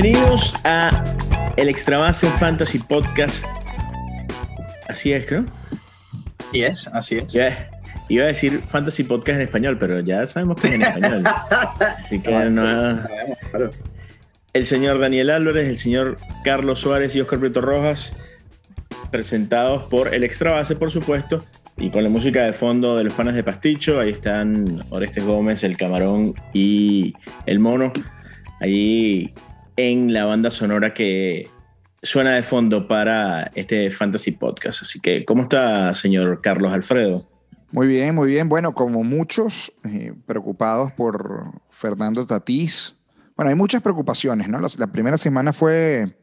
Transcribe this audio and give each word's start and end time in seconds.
Bienvenidos 0.00 0.54
a 0.62 1.16
el 1.56 1.68
Extrabase 1.68 2.30
Fantasy 2.30 2.78
Podcast. 2.78 3.44
Así 4.88 5.12
es, 5.12 5.26
creo. 5.26 5.44
Así 6.38 6.62
es, 6.62 6.86
así 6.86 7.16
es. 7.16 7.32
Yeah. 7.32 7.68
Iba 8.08 8.22
a 8.22 8.26
decir 8.28 8.60
Fantasy 8.64 9.02
Podcast 9.02 9.40
en 9.40 9.42
español, 9.42 9.76
pero 9.76 9.98
ya 9.98 10.24
sabemos 10.28 10.60
que 10.60 10.68
es 10.68 10.74
en 10.74 10.82
español. 10.82 11.24
Así 11.26 12.20
que 12.20 12.30
no, 12.30 12.64
Sabemos, 12.64 13.38
claro. 13.50 13.70
el 14.52 14.66
señor 14.66 15.00
Daniel 15.00 15.30
Álvarez, 15.30 15.66
el 15.66 15.78
señor 15.78 16.18
Carlos 16.44 16.78
Suárez 16.78 17.16
y 17.16 17.20
Oscar 17.20 17.40
Prieto 17.40 17.60
Rojas, 17.60 18.14
presentados 19.10 19.82
por 19.90 20.14
el 20.14 20.22
Extra 20.22 20.52
Base, 20.52 20.76
por 20.76 20.92
supuesto, 20.92 21.44
y 21.76 21.90
con 21.90 22.04
la 22.04 22.08
música 22.08 22.44
de 22.44 22.52
fondo 22.52 22.96
de 22.96 23.02
los 23.02 23.14
panas 23.14 23.34
de 23.34 23.42
Pasticho. 23.42 23.98
Ahí 23.98 24.10
están 24.10 24.80
Orestes 24.90 25.24
Gómez, 25.24 25.64
el 25.64 25.76
Camarón 25.76 26.34
y 26.52 27.14
el 27.46 27.58
Mono, 27.58 27.92
ahí 28.60 29.34
en 29.78 30.12
la 30.12 30.24
banda 30.24 30.50
sonora 30.50 30.92
que 30.92 31.52
suena 32.02 32.34
de 32.34 32.42
fondo 32.42 32.88
para 32.88 33.52
este 33.54 33.90
Fantasy 33.90 34.32
Podcast. 34.32 34.82
Así 34.82 34.98
que, 34.98 35.24
¿cómo 35.24 35.44
está, 35.44 35.94
señor 35.94 36.40
Carlos 36.42 36.72
Alfredo? 36.72 37.22
Muy 37.70 37.86
bien, 37.86 38.12
muy 38.16 38.28
bien. 38.28 38.48
Bueno, 38.48 38.74
como 38.74 39.04
muchos 39.04 39.72
eh, 39.84 40.12
preocupados 40.26 40.90
por 40.90 41.52
Fernando 41.70 42.26
Tatís. 42.26 42.96
Bueno, 43.36 43.50
hay 43.50 43.54
muchas 43.54 43.80
preocupaciones, 43.80 44.48
¿no? 44.48 44.58
La, 44.58 44.66
la 44.78 44.88
primera 44.88 45.16
semana 45.16 45.52
fue 45.52 46.18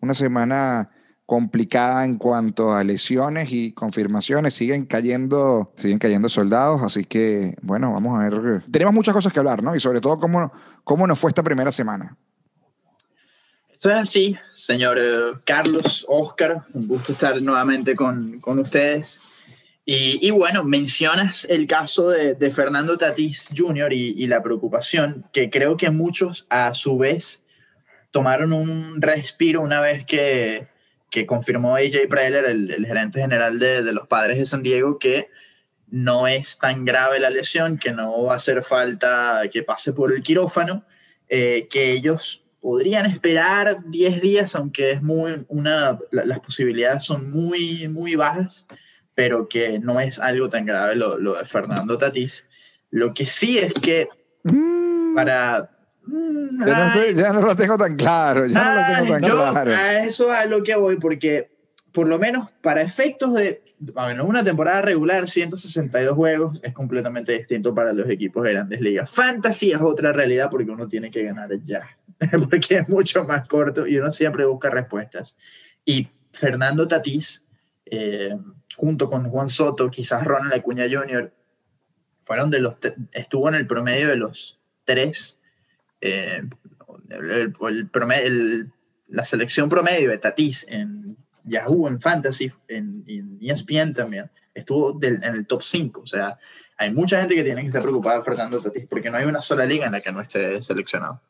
una 0.00 0.14
semana 0.14 0.90
complicada 1.24 2.04
en 2.04 2.16
cuanto 2.16 2.74
a 2.74 2.82
lesiones 2.82 3.52
y 3.52 3.70
confirmaciones. 3.74 4.54
Siguen 4.54 4.86
cayendo, 4.86 5.72
siguen 5.76 5.98
cayendo 5.98 6.28
soldados, 6.28 6.82
así 6.82 7.04
que, 7.04 7.54
bueno, 7.62 7.92
vamos 7.92 8.18
a 8.18 8.28
ver. 8.28 8.64
Tenemos 8.72 8.92
muchas 8.92 9.14
cosas 9.14 9.32
que 9.32 9.38
hablar, 9.38 9.62
¿no? 9.62 9.76
Y 9.76 9.78
sobre 9.78 10.00
todo 10.00 10.18
cómo, 10.18 10.50
cómo 10.82 11.06
nos 11.06 11.20
fue 11.20 11.30
esta 11.30 11.44
primera 11.44 11.70
semana. 11.70 12.16
Eso 13.78 13.90
es 13.90 13.96
así, 13.96 14.36
señor 14.52 14.98
eh, 15.00 15.34
Carlos, 15.44 16.04
Oscar, 16.08 16.62
un 16.74 16.88
gusto 16.88 17.12
estar 17.12 17.40
nuevamente 17.40 17.94
con, 17.94 18.40
con 18.40 18.58
ustedes. 18.58 19.20
Y, 19.84 20.18
y 20.26 20.30
bueno, 20.32 20.64
mencionas 20.64 21.46
el 21.48 21.68
caso 21.68 22.08
de, 22.08 22.34
de 22.34 22.50
Fernando 22.50 22.98
Tatís 22.98 23.48
Jr. 23.56 23.92
Y, 23.92 24.14
y 24.18 24.26
la 24.26 24.42
preocupación, 24.42 25.26
que 25.32 25.48
creo 25.48 25.76
que 25.76 25.90
muchos 25.90 26.46
a 26.50 26.74
su 26.74 26.98
vez 26.98 27.44
tomaron 28.10 28.52
un 28.52 29.00
respiro 29.00 29.60
una 29.60 29.80
vez 29.80 30.04
que, 30.04 30.66
que 31.08 31.24
confirmó 31.24 31.76
AJ 31.76 32.08
Preller, 32.10 32.46
el, 32.46 32.72
el 32.72 32.84
gerente 32.84 33.20
general 33.20 33.60
de, 33.60 33.84
de, 33.84 33.92
los 33.92 34.08
padres 34.08 34.38
de 34.38 34.46
San 34.46 34.64
Diego, 34.64 34.98
que 34.98 35.28
no 35.86 36.26
es 36.26 36.58
tan 36.58 36.84
grave 36.84 37.20
la 37.20 37.30
lesión, 37.30 37.78
que 37.78 37.92
no 37.92 38.24
va 38.24 38.32
a 38.32 38.36
hacer 38.36 38.64
falta 38.64 39.42
que 39.52 39.62
pase 39.62 39.92
por 39.92 40.12
el 40.12 40.20
quirófano, 40.20 40.84
eh, 41.28 41.68
que 41.70 41.92
ellos 41.92 42.42
podrían 42.60 43.06
esperar 43.06 43.78
10 43.86 44.20
días, 44.20 44.54
aunque 44.54 44.92
es 44.92 45.02
muy 45.02 45.44
una, 45.48 45.98
la, 46.10 46.24
las 46.24 46.40
posibilidades 46.40 47.04
son 47.04 47.30
muy, 47.30 47.88
muy 47.88 48.14
bajas, 48.16 48.66
pero 49.14 49.48
que 49.48 49.78
no 49.78 50.00
es 50.00 50.18
algo 50.18 50.48
tan 50.48 50.66
grave 50.66 50.94
lo, 50.96 51.18
lo 51.18 51.34
de 51.34 51.44
Fernando 51.44 51.96
Tatís. 51.98 52.46
Lo 52.90 53.12
que 53.14 53.26
sí 53.26 53.58
es 53.58 53.74
que 53.74 54.08
Mm, 54.44 55.14
para... 55.16 55.68
mm, 56.06 56.64
ya, 56.64 56.74
no 56.74 56.82
ay, 56.82 56.90
estoy- 57.08 57.14
ya 57.14 57.32
no 57.32 57.40
lo 57.42 57.56
tengo 57.56 57.76
tan 57.76 57.96
claro, 57.96 58.46
ya 58.46 58.54
no 58.64 58.74
lo 58.74 58.86
tengo 58.86 59.12
tan 59.14 59.24
Ay, 59.24 59.30
yo 59.30 59.36
claro. 59.50 59.72
a 59.74 60.04
eso 60.04 60.32
es 60.32 60.38
a 60.38 60.44
lo 60.46 60.62
que 60.62 60.76
voy, 60.76 60.96
porque 60.96 61.50
por 61.92 62.06
lo 62.08 62.18
menos 62.18 62.48
para 62.62 62.80
efectos 62.80 63.34
de 63.34 63.62
bueno, 63.80 64.24
una 64.24 64.42
temporada 64.44 64.82
regular, 64.82 65.28
162 65.28 66.14
juegos, 66.14 66.58
es 66.62 66.72
completamente 66.72 67.32
distinto 67.36 67.74
para 67.74 67.92
los 67.92 68.08
equipos 68.10 68.44
de 68.44 68.52
grandes 68.52 68.80
ligas. 68.80 69.10
Fantasy 69.10 69.72
es 69.72 69.80
otra 69.80 70.12
realidad 70.12 70.48
porque 70.50 70.70
uno 70.70 70.88
tiene 70.88 71.10
que 71.10 71.22
ganar 71.24 71.50
ya, 71.62 71.96
porque 72.50 72.78
es 72.78 72.88
mucho 72.88 73.24
más 73.24 73.46
corto 73.48 73.86
y 73.86 73.98
uno 73.98 74.10
siempre 74.10 74.44
busca 74.44 74.70
respuestas. 74.70 75.36
Y 75.84 76.08
Fernando 76.32 76.86
Tatís, 76.88 77.44
eh, 77.86 78.36
junto 78.76 79.08
con 79.08 79.28
Juan 79.30 79.48
Soto, 79.48 79.90
quizás 79.90 80.24
Ronald 80.24 80.52
Acuña 80.54 80.84
Jr., 80.90 81.32
fueron 82.24 82.50
de 82.50 82.60
los, 82.60 82.76
estuvo 83.12 83.48
en 83.48 83.54
el 83.54 83.66
promedio 83.66 84.08
de 84.08 84.16
los 84.16 84.60
tres 84.84 85.40
eh, 86.00 86.42
el, 87.10 87.30
el- 87.30 87.90
el 88.24 88.72
la 89.08 89.24
selección 89.24 89.70
promedio 89.70 90.10
de 90.10 90.18
Tatis 90.18 90.66
en 90.68 91.16
Yahoo, 91.48 91.88
en 91.88 92.00
Fantasy, 92.00 92.50
en, 92.68 93.04
en 93.06 93.38
ESPN 93.40 93.94
también, 93.94 94.26
estuvo 94.54 94.92
del- 94.92 95.22
en 95.22 95.34
el 95.34 95.46
top 95.46 95.62
5. 95.62 96.00
O 96.02 96.06
sea, 96.06 96.38
hay 96.76 96.90
mucha 96.92 97.20
gente 97.20 97.34
que 97.34 97.44
tiene 97.44 97.60
que 97.62 97.68
estar 97.68 97.82
preocupada 97.82 98.22
Fernando 98.22 98.60
Tatis 98.60 98.86
porque 98.88 99.10
no 99.10 99.16
hay 99.16 99.26
una 99.26 99.40
sola 99.42 99.64
liga 99.64 99.86
en 99.86 99.92
la 99.92 100.00
que 100.00 100.12
no 100.12 100.20
esté 100.20 100.60
seleccionado. 100.62 101.20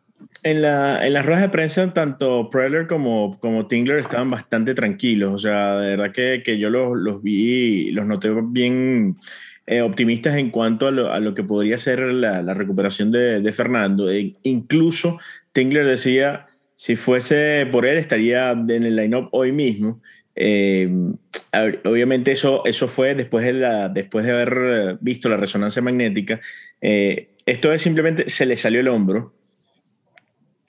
En, 0.42 0.62
la, 0.62 1.06
en 1.06 1.12
las 1.12 1.24
ruedas 1.24 1.42
de 1.42 1.48
prensa, 1.48 1.92
tanto 1.94 2.50
Preller 2.50 2.88
como, 2.88 3.38
como 3.38 3.68
Tingler 3.68 3.98
estaban 3.98 4.30
bastante 4.30 4.74
tranquilos. 4.74 5.32
O 5.32 5.38
sea, 5.38 5.78
de 5.78 5.90
verdad 5.96 6.12
que, 6.12 6.42
que 6.44 6.58
yo 6.58 6.70
los, 6.70 6.96
los 6.98 7.22
vi, 7.22 7.92
los 7.92 8.04
noté 8.04 8.30
bien 8.42 9.16
eh, 9.66 9.80
optimistas 9.80 10.34
en 10.34 10.50
cuanto 10.50 10.88
a 10.88 10.90
lo, 10.90 11.12
a 11.12 11.20
lo 11.20 11.34
que 11.34 11.44
podría 11.44 11.78
ser 11.78 12.00
la, 12.00 12.42
la 12.42 12.52
recuperación 12.54 13.12
de, 13.12 13.40
de 13.40 13.52
Fernando. 13.52 14.10
E 14.10 14.34
incluso 14.42 15.20
Tingler 15.52 15.86
decía, 15.86 16.47
si 16.78 16.94
fuese 16.94 17.66
por 17.72 17.87
él, 17.87 17.99
estaría 17.99 18.53
en 18.53 18.84
el 18.84 18.94
line-up 18.94 19.28
hoy 19.33 19.50
mismo. 19.50 20.00
Eh, 20.37 20.89
obviamente 21.84 22.31
eso, 22.31 22.62
eso 22.65 22.87
fue 22.87 23.16
después 23.16 23.44
de, 23.44 23.55
la, 23.55 23.89
después 23.89 24.25
de 24.25 24.31
haber 24.31 24.59
eh, 24.59 24.97
visto 25.00 25.28
la 25.28 25.37
resonancia 25.37 25.83
magnética. 25.83 26.41
Eh, 26.81 27.31
esto 27.47 27.72
es 27.72 27.83
simplemente, 27.83 28.31
se 28.31 28.47
le 28.47 28.56
salió 28.56 28.78
el 28.78 28.87
hombro 28.87 29.34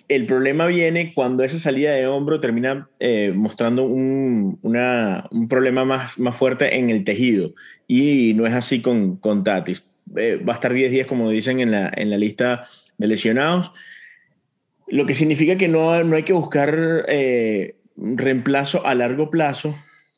el 0.09 0.25
problema 0.25 0.66
viene 0.66 1.14
cuando 1.14 1.44
esa 1.44 1.59
salida 1.59 1.92
de 1.92 2.08
hombro 2.08 2.40
termina 2.40 2.90
eh, 3.00 3.31
mostrando 3.36 3.84
un, 3.84 4.58
una, 4.64 5.28
un, 5.30 5.47
problema 5.47 5.86
más, 5.86 6.18
más 6.18 6.36
fuerte 6.36 6.78
en 6.78 6.90
el 6.90 7.03
tejido. 7.03 7.53
Y 7.88 8.34
no 8.34 8.47
es 8.47 8.53
así 8.56 8.81
con, 8.81 9.18
con 9.18 9.44
Tatis. 9.44 9.84
Eh, 10.18 10.44
va 10.44 10.53
a 10.53 10.56
estar 10.56 10.74
10 10.74 10.91
días, 10.91 11.08
como 11.08 11.30
dicen 11.30 11.59
en 11.59 11.70
la, 11.70 11.91
en 11.96 12.09
la 12.09 12.18
lista 12.18 12.64
de 12.97 13.08
lesionados. 13.08 13.72
Lo 14.89 15.05
que 15.05 15.16
significa 15.16 15.57
que 15.57 15.67
no, 15.67 16.03
no 16.03 16.16
hay 16.16 16.23
que 16.23 16.33
buscar 16.33 17.05
eh, 17.07 17.75
reemplazo 17.95 18.85
a 18.85 18.95
largo 18.95 19.29
plazo. 19.29 19.75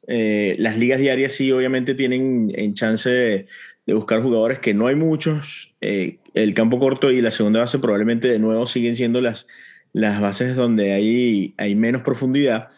Eh, 0.07 0.55
las 0.59 0.77
ligas 0.77 0.99
diarias 0.99 1.33
sí, 1.33 1.51
obviamente, 1.51 1.95
tienen 1.95 2.51
en 2.55 2.73
chance 2.73 3.09
de, 3.09 3.47
de 3.85 3.93
buscar 3.93 4.21
jugadores 4.21 4.59
que 4.59 4.73
no 4.73 4.87
hay 4.87 4.95
muchos. 4.95 5.73
Eh, 5.81 6.17
el 6.33 6.53
campo 6.53 6.79
corto 6.79 7.11
y 7.11 7.21
la 7.21 7.31
segunda 7.31 7.59
base 7.59 7.79
probablemente 7.79 8.27
de 8.27 8.39
nuevo 8.39 8.65
siguen 8.67 8.95
siendo 8.95 9.21
las, 9.21 9.47
las 9.93 10.21
bases 10.21 10.55
donde 10.55 10.93
hay, 10.93 11.53
hay 11.57 11.75
menos 11.75 12.01
profundidad. 12.03 12.69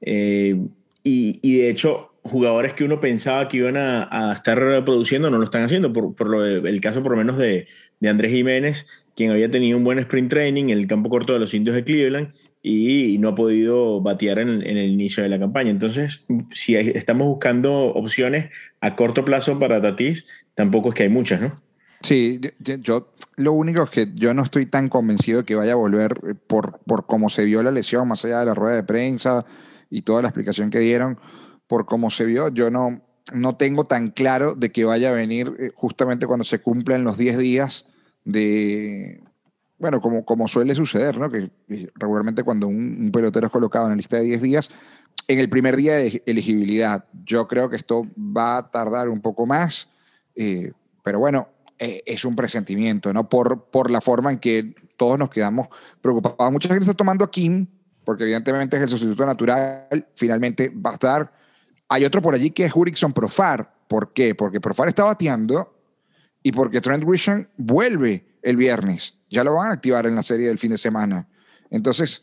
Eh, 0.00 0.56
y, 1.02 1.38
y, 1.42 1.58
de 1.58 1.68
hecho, 1.68 2.14
jugadores 2.22 2.72
que 2.72 2.84
uno 2.84 3.00
pensaba 3.00 3.48
que 3.48 3.58
iban 3.58 3.76
a, 3.76 4.08
a 4.10 4.34
estar 4.34 4.84
produciendo 4.84 5.30
no 5.30 5.38
lo 5.38 5.44
están 5.44 5.64
haciendo. 5.64 5.92
Por, 5.92 6.14
por 6.14 6.30
lo 6.30 6.44
el 6.44 6.80
caso, 6.80 7.02
por 7.02 7.12
lo 7.12 7.18
menos, 7.18 7.36
de, 7.36 7.66
de, 8.00 8.08
Andrés 8.08 8.32
Jiménez, 8.32 8.86
quien 9.14 9.30
había 9.30 9.50
tenido 9.50 9.78
un 9.78 9.84
buen 9.84 9.98
sprint 9.98 10.30
training 10.30 10.64
en 10.64 10.78
el 10.78 10.86
campo 10.86 11.08
corto 11.08 11.32
de 11.32 11.38
los 11.38 11.54
indios 11.54 11.76
de 11.76 11.84
Cleveland 11.84 12.32
y, 12.62 13.18
no 13.18 13.28
ha 13.30 13.34
podido 13.34 14.00
batear 14.00 14.38
en, 14.38 14.48
en 14.62 14.78
el 14.78 14.90
inicio 14.90 15.22
de 15.22 15.28
la 15.28 15.38
campaña. 15.38 15.70
Entonces, 15.70 16.24
si 16.52 16.76
hay, 16.76 16.88
estamos 16.94 17.26
buscando 17.26 17.86
opciones 17.92 18.50
a 18.80 18.96
corto 18.96 19.24
plazo 19.24 19.58
para 19.58 19.82
Tatis, 19.82 20.26
tampoco 20.54 20.88
es 20.88 20.94
que 20.94 21.02
hay 21.02 21.10
muchas, 21.10 21.42
¿no? 21.42 21.56
Sí, 22.00 22.40
yo, 22.58 22.76
yo, 22.76 23.14
lo 23.36 23.52
único 23.52 23.82
es 23.82 23.90
que 23.90 24.08
yo 24.14 24.34
no 24.34 24.42
estoy 24.42 24.66
tan 24.66 24.88
convencido 24.88 25.38
de 25.40 25.44
que 25.44 25.54
vaya 25.54 25.72
a 25.72 25.76
volver 25.76 26.14
por, 26.46 26.80
por 26.86 27.06
cómo 27.06 27.28
se 27.28 27.44
vio 27.44 27.62
la 27.62 27.70
lesión, 27.70 28.08
más 28.08 28.24
allá 28.24 28.40
de 28.40 28.46
la 28.46 28.54
rueda 28.54 28.76
de 28.76 28.82
prensa 28.82 29.44
y 29.90 30.02
toda 30.02 30.22
la 30.22 30.28
explicación 30.28 30.70
que 30.70 30.80
dieron, 30.80 31.18
por 31.66 31.86
cómo 31.86 32.10
se 32.10 32.24
vio, 32.26 32.48
yo 32.48 32.70
no, 32.70 33.02
no 33.32 33.56
tengo 33.56 33.84
tan 33.84 34.10
claro 34.10 34.54
de 34.54 34.70
que 34.70 34.84
vaya 34.84 35.10
a 35.10 35.12
venir 35.12 35.52
eh, 35.58 35.70
justamente 35.74 36.26
cuando 36.26 36.44
se 36.44 36.60
cumplan 36.60 37.04
los 37.04 37.16
10 37.16 37.38
días 37.38 37.90
de, 38.24 39.22
bueno, 39.78 40.00
como, 40.00 40.24
como 40.24 40.48
suele 40.48 40.74
suceder, 40.74 41.18
¿no? 41.18 41.30
Que 41.30 41.50
regularmente 41.94 42.42
cuando 42.42 42.66
un, 42.66 43.10
pelotero 43.12 43.46
es 43.46 43.52
colocado 43.52 43.86
en 43.86 43.90
la 43.90 43.96
lista 43.96 44.16
de 44.16 44.24
10 44.24 44.42
días, 44.42 44.70
en 45.28 45.38
el 45.38 45.48
primer 45.48 45.76
día 45.76 45.94
de 45.96 46.22
elegibilidad, 46.26 47.04
yo 47.24 47.48
creo 47.48 47.68
que 47.68 47.76
esto 47.76 48.06
va 48.16 48.58
a 48.58 48.70
tardar 48.70 49.08
un 49.08 49.20
poco 49.20 49.46
más, 49.46 49.88
eh, 50.34 50.72
pero 51.02 51.18
bueno, 51.18 51.48
eh, 51.78 52.02
es 52.06 52.24
un 52.24 52.36
presentimiento, 52.36 53.12
¿no? 53.12 53.28
Por, 53.28 53.64
por 53.70 53.90
la 53.90 54.00
forma 54.00 54.32
en 54.32 54.38
que 54.38 54.74
todos 54.96 55.18
nos 55.18 55.28
quedamos 55.28 55.68
preocupados. 56.00 56.52
Mucha 56.52 56.68
gente 56.68 56.84
está 56.84 56.94
tomando 56.94 57.24
a 57.24 57.30
Kim, 57.30 57.66
porque 58.04 58.24
evidentemente 58.24 58.76
es 58.76 58.82
el 58.82 58.88
sustituto 58.88 59.26
natural, 59.26 60.06
finalmente 60.14 60.70
va 60.70 60.90
a 60.90 60.94
estar. 60.94 61.32
Hay 61.88 62.04
otro 62.04 62.22
por 62.22 62.34
allí 62.34 62.50
que 62.50 62.64
es 62.64 62.72
Jurickson 62.72 63.12
Profar. 63.12 63.74
¿Por 63.88 64.12
qué? 64.12 64.34
Porque 64.34 64.60
Profar 64.60 64.88
está 64.88 65.04
bateando 65.04 65.73
y 66.44 66.52
porque 66.52 66.80
Trent 66.80 67.02
Grisham 67.04 67.48
vuelve 67.56 68.24
el 68.42 68.56
viernes. 68.56 69.18
Ya 69.28 69.42
lo 69.42 69.54
van 69.54 69.70
a 69.70 69.74
activar 69.74 70.06
en 70.06 70.14
la 70.14 70.22
serie 70.22 70.46
del 70.46 70.58
fin 70.58 70.70
de 70.70 70.78
semana. 70.78 71.26
Entonces, 71.70 72.22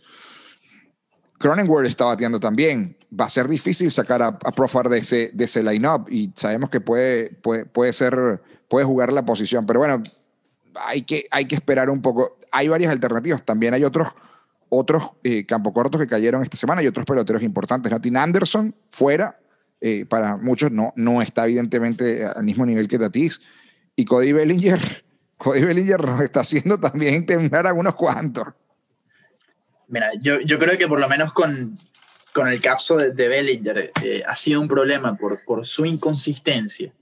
Cronenworth 1.39 1.87
está 1.87 2.05
bateando 2.05 2.39
también. 2.39 2.97
Va 3.19 3.25
a 3.25 3.29
ser 3.29 3.49
difícil 3.49 3.91
sacar 3.91 4.21
a, 4.21 4.27
a 4.27 4.51
Profar 4.53 4.87
de 4.87 4.99
ese, 4.99 5.31
de 5.33 5.43
ese 5.43 5.61
line-up 5.61 6.07
y 6.09 6.31
sabemos 6.35 6.69
que 6.69 6.79
puede, 6.79 7.31
puede, 7.31 7.65
puede 7.65 7.91
ser 7.91 8.41
puede 8.71 8.85
jugar 8.85 9.11
la 9.11 9.25
posición. 9.25 9.65
Pero 9.65 9.81
bueno, 9.81 10.01
hay 10.87 11.01
que, 11.01 11.25
hay 11.29 11.43
que 11.45 11.55
esperar 11.55 11.89
un 11.89 12.01
poco. 12.01 12.39
Hay 12.53 12.69
varias 12.69 12.91
alternativas. 12.91 13.43
También 13.43 13.73
hay 13.73 13.83
otros 13.83 14.07
otros 14.69 15.11
eh, 15.25 15.45
campo 15.45 15.73
cortos 15.73 15.99
que 15.99 16.07
cayeron 16.07 16.41
esta 16.41 16.55
semana 16.55 16.81
y 16.81 16.87
otros 16.87 17.05
peloteros 17.05 17.43
importantes. 17.43 17.91
Natin 17.91 18.15
Anderson, 18.15 18.73
fuera, 18.89 19.37
eh, 19.81 20.05
para 20.05 20.37
muchos 20.37 20.71
no, 20.71 20.93
no 20.95 21.21
está 21.21 21.43
evidentemente 21.43 22.25
al 22.25 22.45
mismo 22.45 22.65
nivel 22.65 22.87
que 22.87 22.97
Tatis. 22.97 23.41
Y 23.95 24.05
Cody 24.05 24.33
Bellinger, 24.33 24.79
Cody 25.37 25.63
Bellinger 25.63 26.03
nos 26.05 26.21
está 26.21 26.41
haciendo 26.41 26.79
también 26.79 27.25
temblar 27.25 27.67
a 27.67 27.73
unos 27.73 27.95
cuantos. 27.95 28.47
Mira, 29.87 30.11
yo, 30.21 30.39
yo 30.41 30.57
creo 30.57 30.77
que 30.77 30.87
por 30.87 30.99
lo 30.99 31.09
menos 31.09 31.33
con, 31.33 31.77
con 32.33 32.47
el 32.47 32.61
caso 32.61 32.97
de, 32.97 33.27
Bellinger 33.27 33.91
eh, 34.01 34.23
ha 34.25 34.35
sido 34.35 34.61
un 34.61 34.67
problema 34.67 35.15
por, 35.15 35.43
por 35.43 35.65
su 35.65 35.85
inconsistencia, 35.85 36.93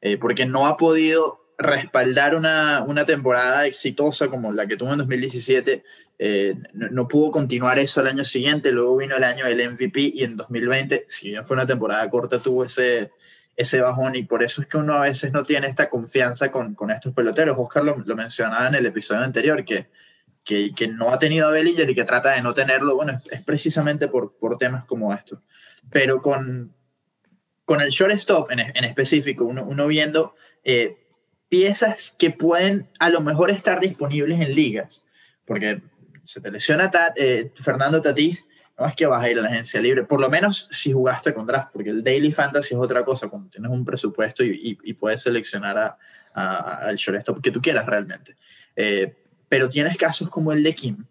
eh, 0.00 0.16
porque 0.18 0.46
no 0.46 0.66
ha 0.66 0.76
podido 0.76 1.40
respaldar 1.58 2.34
una, 2.34 2.84
una, 2.86 3.04
temporada 3.04 3.66
exitosa 3.66 4.28
como 4.28 4.52
la 4.52 4.66
que 4.66 4.76
tuvo 4.76 4.92
en 4.92 4.98
2017. 4.98 5.82
Eh, 6.18 6.54
no, 6.74 6.88
no, 6.90 7.08
pudo 7.08 7.32
continuar 7.32 7.78
eso 7.78 8.00
el 8.00 8.06
año 8.06 8.22
siguiente, 8.22 8.70
luego 8.70 8.96
vino 8.96 9.16
el 9.16 9.24
año 9.24 9.44
del 9.46 9.72
MVP 9.72 10.12
y 10.14 10.22
en 10.22 10.36
2020, 10.36 11.06
si 11.08 11.30
bien 11.30 11.44
fue 11.44 11.56
una 11.56 11.66
temporada 11.66 12.08
corta, 12.08 12.38
tuvo 12.38 12.64
ese, 12.64 13.10
ese 13.56 13.80
bajón 13.80 14.14
y 14.16 14.24
por 14.24 14.42
eso 14.42 14.62
es 14.62 14.68
que 14.68 14.78
uno 14.78 14.94
a 14.94 15.02
veces 15.02 15.32
no 15.32 15.42
tiene 15.42 15.66
esta 15.66 15.90
confianza 15.90 16.50
con, 16.50 16.74
con 16.74 16.90
estos 16.90 17.12
peloteros. 17.12 17.56
Oscar 17.58 17.84
lo, 17.84 18.16
mencionaba 18.16 18.68
en 18.68 18.74
el 18.76 18.86
episodio 18.86 19.22
anterior, 19.22 19.64
que 19.64 19.88
que, 20.44 20.88
no 20.88 21.10
ha 21.10 21.18
tenido 21.18 21.48
a 21.48 21.50
Bellinger 21.50 21.88
y 21.88 21.94
que 21.94 22.04
trata 22.04 22.32
de 22.32 22.42
no 22.42 22.52
tenerlo, 22.52 22.96
bueno, 22.96 23.12
es, 23.12 23.32
es 23.32 23.42
precisamente 23.42 24.08
por, 24.08 24.36
por, 24.36 24.58
temas 24.58 24.84
como 24.84 25.12
estos. 25.12 25.40
Pero 25.90 26.20
con, 26.20 26.74
con 27.64 27.80
el 27.80 27.90
shortstop 27.90 28.50
en, 28.50 28.60
en 28.60 28.84
específico, 28.84 29.44
uno, 29.44 29.64
uno 29.64 29.86
viendo 29.86 30.34
eh, 30.64 31.06
piezas 31.48 32.14
que 32.18 32.30
pueden 32.30 32.88
a 32.98 33.08
lo 33.10 33.20
mejor 33.20 33.50
estar 33.50 33.80
disponibles 33.80 34.40
en 34.40 34.54
ligas, 34.54 35.06
porque 35.44 35.82
se 36.24 36.40
te 36.40 36.50
lesiona 36.50 36.90
Tat, 36.90 37.14
eh, 37.18 37.52
Fernando 37.54 38.00
Tatís, 38.00 38.48
no 38.82 38.88
es 38.88 38.96
que 38.96 39.06
vas 39.06 39.24
a 39.24 39.30
ir 39.30 39.38
a 39.38 39.42
la 39.42 39.48
agencia 39.48 39.80
libre, 39.80 40.02
por 40.04 40.20
lo 40.20 40.28
menos 40.28 40.68
si 40.70 40.92
jugaste 40.92 41.32
con 41.32 41.46
draft, 41.46 41.68
porque 41.72 41.90
el 41.90 42.02
daily 42.02 42.32
fantasy 42.32 42.74
es 42.74 42.80
otra 42.80 43.04
cosa, 43.04 43.28
cuando 43.28 43.48
tienes 43.48 43.70
un 43.70 43.84
presupuesto 43.84 44.42
y, 44.42 44.78
y, 44.82 44.90
y 44.90 44.94
puedes 44.94 45.22
seleccionar 45.22 45.78
a, 45.78 45.98
a, 46.34 46.88
al 46.88 46.96
shortstop 46.96 47.40
que 47.40 47.50
tú 47.50 47.60
quieras 47.60 47.86
realmente. 47.86 48.36
Eh, 48.74 49.14
pero 49.48 49.68
tienes 49.68 49.96
casos 49.96 50.28
como 50.30 50.52
el 50.52 50.62
de 50.62 50.74
Kim. 50.74 51.04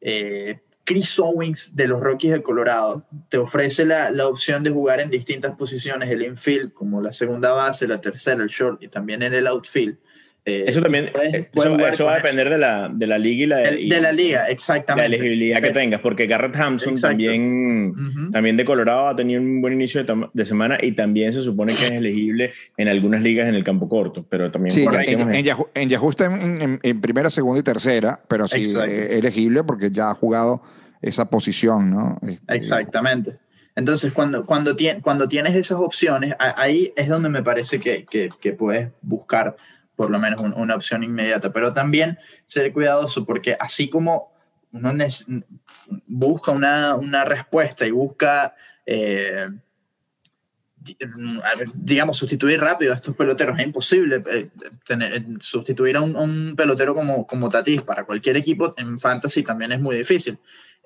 Eh, 0.00 0.60
Chris 0.84 1.18
Owings 1.18 1.74
de 1.74 1.88
los 1.88 2.00
Rockies 2.00 2.32
de 2.32 2.42
Colorado 2.42 3.06
te 3.28 3.38
ofrece 3.38 3.84
la, 3.84 4.10
la, 4.10 4.28
opción 4.28 4.62
de 4.62 4.70
jugar 4.70 5.00
en 5.00 5.10
distintas 5.10 5.56
posiciones, 5.56 6.10
el 6.10 6.22
infield 6.22 6.72
como 6.72 7.00
la 7.00 7.12
segunda 7.12 7.52
base, 7.52 7.88
la 7.88 8.00
tercera, 8.00 8.42
el 8.42 8.48
short 8.48 8.82
y 8.82 8.88
también 8.88 9.22
en 9.22 9.34
el 9.34 9.46
outfield. 9.46 9.98
Eh, 10.46 10.64
eso 10.66 10.82
también 10.82 11.10
puedes, 11.10 11.46
puedes 11.46 11.72
eso, 11.72 11.88
eso, 11.88 12.04
va 12.04 12.12
a 12.12 12.16
depender 12.16 12.50
de 12.50 12.58
la, 12.58 12.90
de 12.92 13.06
la 13.06 13.16
liga 13.16 13.44
y 13.44 13.46
la, 13.46 13.56
de, 13.58 13.80
y, 13.80 13.88
de 13.88 14.00
la 14.02 14.12
liga, 14.12 14.46
exactamente. 14.50 15.08
La 15.08 15.14
elegibilidad 15.14 15.62
que 15.62 15.70
tengas, 15.70 16.02
porque 16.02 16.26
Garrett 16.26 16.54
Hampson 16.56 16.96
también, 16.96 17.92
uh 17.92 17.94
-huh. 17.94 18.30
también 18.30 18.54
de 18.58 18.64
Colorado 18.66 19.08
ha 19.08 19.16
tenido 19.16 19.40
un 19.40 19.62
buen 19.62 19.72
inicio 19.72 20.04
de, 20.04 20.28
de, 20.30 20.44
semana 20.44 20.76
y 20.82 20.92
también 20.92 21.32
se 21.32 21.40
supone 21.40 21.74
que 21.74 21.86
es 21.86 21.92
elegible 21.92 22.52
en 22.76 22.88
algunas 22.88 23.22
ligas 23.22 23.48
en 23.48 23.54
el 23.54 23.64
campo 23.64 23.88
corto, 23.88 24.26
pero 24.28 24.50
también... 24.50 24.70
Sí, 24.70 24.84
en, 24.84 25.32
en, 25.32 25.44
Yahoo, 25.44 25.70
en 25.72 25.88
Yahoo 25.88 26.10
está 26.10 26.26
en, 26.26 26.78
en, 26.82 27.00
primera, 27.00 27.30
segunda 27.30 27.60
y 27.60 27.62
tercera, 27.62 28.20
pero 28.28 28.46
sí 28.46 28.74
eh, 28.86 29.16
elegible 29.18 29.64
porque 29.64 29.90
ya 29.90 30.10
ha 30.10 30.14
jugado 30.14 30.60
esa 31.00 31.30
posición, 31.30 31.90
¿no? 31.90 32.18
Este, 32.20 32.54
Exactamente. 32.54 33.38
Entonces, 33.76 34.12
cuando, 34.12 34.44
cuando, 34.44 34.76
cuando 35.00 35.26
tienes 35.26 35.54
esas 35.54 35.78
opciones, 35.78 36.34
ahí 36.38 36.92
es 36.96 37.08
donde 37.08 37.30
me 37.30 37.42
parece 37.42 37.80
que, 37.80 38.04
que, 38.04 38.28
que 38.40 38.52
puedes 38.52 38.90
buscar 39.00 39.56
por 39.96 40.10
lo 40.10 40.18
menos 40.18 40.40
un, 40.40 40.52
una 40.54 40.74
opción 40.74 41.02
inmediata, 41.02 41.52
pero 41.52 41.72
también 41.72 42.18
ser 42.46 42.72
cuidadoso 42.72 43.24
porque 43.24 43.56
así 43.58 43.88
como 43.88 44.32
uno 44.72 44.92
busca 46.06 46.50
una, 46.50 46.96
una, 46.96 47.24
respuesta 47.24 47.86
y 47.86 47.92
busca, 47.92 48.56
eh, 48.84 49.48
digamos, 51.74 52.16
sustituir 52.16 52.60
rápido 52.60 52.92
a 52.92 52.96
estos 52.96 53.14
peloteros, 53.14 53.58
es 53.58 53.66
imposible 53.66 54.22
eh, 54.30 54.48
tener, 54.84 55.24
sustituir 55.38 55.96
a 55.96 56.00
un, 56.00 56.16
un, 56.16 56.56
pelotero 56.56 56.92
como, 56.92 57.24
como 57.24 57.48
Tatis 57.48 57.82
para 57.82 58.04
cualquier 58.04 58.36
equipo 58.36 58.74
en 58.76 58.98
fantasy 58.98 59.44
también 59.44 59.70
es 59.70 59.80
muy 59.80 59.96
difícil, 59.96 60.38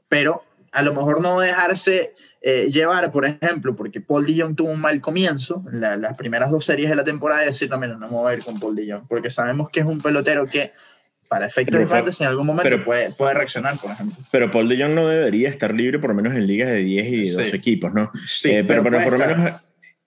pero 0.07 0.45
a 0.73 0.83
lo 0.83 0.95
mejor 0.95 1.21
no 1.21 1.41
dejarse 1.41 2.15
eh, 2.41 2.67
llevar, 2.69 3.11
por 3.11 3.25
ejemplo, 3.25 3.75
porque 3.75 4.01
Paul 4.01 4.27
Dillon 4.27 4.55
tuvo 4.55 4.71
un 4.71 4.81
mal 4.81 5.01
comienzo 5.01 5.65
en 5.73 5.81
la, 5.81 5.97
las 5.97 6.17
primeras 6.17 6.51
dos 6.51 6.65
series 6.65 6.89
de 6.91 6.97
la 6.97 7.05
temporada 7.05 7.43
y 7.43 7.47
decir 7.47 7.69
también 7.69 7.99
no 7.99 8.07
me 8.07 8.15
voy 8.15 8.33
a 8.33 8.37
ir 8.37 8.45
con 8.45 8.61
Paul 8.61 8.77
Dillon, 8.77 9.07
porque 9.09 9.31
sabemos 9.31 9.71
que 9.71 9.81
es 9.81 9.87
un 9.87 10.01
pelotero 10.01 10.47
que 10.47 10.73
para 11.29 11.47
efectos 11.47 11.79
de 11.79 11.87
fantasy 11.87 12.25
en 12.25 12.31
algún 12.31 12.47
momento 12.47 12.71
pero, 12.71 12.83
puede, 12.83 13.11
puede, 13.13 13.35
reaccionar, 13.35 13.79
por 13.79 13.91
ejemplo. 13.91 14.17
Pero 14.31 14.51
Paul 14.51 14.69
Dillon 14.69 14.95
no 14.95 15.09
debería 15.09 15.49
estar 15.49 15.75
libre 15.75 15.99
por 15.99 16.11
lo 16.11 16.17
menos 16.17 16.35
en 16.35 16.47
ligas 16.47 16.69
de 16.71 16.79
10 16.79 17.07
y 17.07 17.29
12 17.31 17.51
sí. 17.51 17.57
equipos, 17.57 17.93
¿no? 17.93 18.11
Sí, 18.27 18.51
eh, 18.51 18.65
pero, 18.65 18.83
pero, 18.83 19.05
por 19.05 19.19
lo 19.19 19.27
menos... 19.27 19.61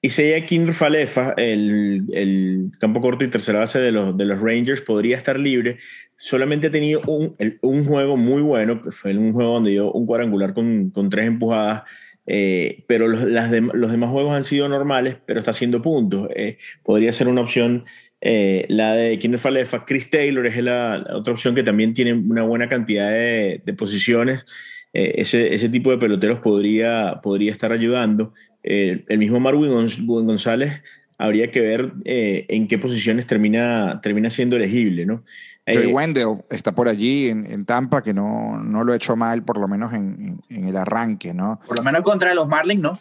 Y 0.04 0.10
si 0.10 0.24
Kindle 0.48 0.74
Falefa, 0.74 1.34
el, 1.38 2.06
el, 2.12 2.72
campo 2.80 3.02
corto 3.02 3.24
y 3.24 3.28
tercera 3.30 3.60
base 3.60 3.80
de 3.80 3.92
los, 3.92 4.18
de 4.18 4.26
los 4.26 4.42
Rangers, 4.42 4.82
podría 4.82 5.16
estar 5.16 5.40
libre. 5.40 5.78
Solamente 6.18 6.68
ha 6.68 6.72
tenido 6.72 7.02
un, 7.06 7.36
un 7.62 7.86
juego 7.86 8.18
muy 8.18 8.42
bueno, 8.42 8.82
que 8.82 8.92
fue 8.92 9.16
un 9.16 9.32
juego 9.32 9.54
donde 9.54 9.72
dio 9.72 9.92
un 9.92 10.08
cuadrangular 10.08 10.56
con, 10.56 10.90
con 10.90 11.10
tres 11.12 11.28
empujadas. 11.28 11.84
Eh, 12.26 12.84
pero 12.88 13.08
los, 13.08 13.24
las 13.24 13.52
de, 13.52 13.62
los, 13.62 13.92
demás 13.92 14.10
juegos 14.10 14.36
han 14.36 14.44
sido 14.44 14.68
normales, 14.68 15.18
pero 15.26 15.40
está 15.40 15.52
haciendo 15.52 15.84
puntos. 15.84 16.30
Eh, 16.36 16.58
podría 16.84 17.12
ser 17.12 17.28
una 17.28 17.42
opción 17.42 17.86
eh, 18.22 18.66
la 18.70 18.94
de 18.96 19.20
Kinder 19.20 19.40
Falefa. 19.40 19.86
Chris 19.86 20.10
Taylor 20.10 20.48
es 20.48 20.58
la, 20.64 20.98
la, 20.98 21.16
otra 21.18 21.34
opción 21.34 21.54
que 21.54 21.64
también 21.64 21.94
tiene 21.94 22.14
una 22.14 22.42
buena 22.42 22.68
cantidad 22.70 23.12
de, 23.12 23.62
de 23.64 23.74
posiciones. 23.74 24.46
ese, 24.94 25.54
ese 25.54 25.70
tipo 25.70 25.92
de 25.92 25.98
peloteros 25.98 26.40
podría, 26.40 27.20
podría 27.22 27.52
estar 27.52 27.72
ayudando. 27.72 28.34
El 28.64 29.18
mismo 29.18 29.40
Marwin 29.40 29.72
González 30.06 30.82
habría 31.18 31.52
que 31.52 31.62
ver 31.62 31.94
en 32.04 32.68
qué 32.68 32.78
posiciones 32.78 33.28
termina, 33.28 34.00
termina 34.02 34.30
siendo 34.30 34.56
elegible, 34.56 35.06
¿no? 35.06 35.24
Joey 35.68 35.90
eh, 35.90 35.94
Wendell 35.94 36.44
está 36.50 36.72
por 36.72 36.88
allí 36.88 37.30
en, 37.30 37.46
en, 37.46 37.66
Tampa, 37.66 38.02
que 38.02 38.14
no, 38.14 38.58
no 38.64 38.84
lo 38.84 38.94
ha 38.94 38.96
hecho 38.96 39.16
mal, 39.16 39.44
por 39.44 39.60
lo 39.60 39.68
menos 39.68 39.94
en, 39.94 40.42
en, 40.50 40.58
en, 40.58 40.68
el 40.68 40.76
arranque, 40.76 41.34
¿no? 41.34 41.60
Por 41.68 41.78
lo 41.78 41.84
menos 41.84 42.02
contra 42.02 42.34
los 42.34 42.48
Marlins, 42.48 42.82
¿no? 42.82 43.00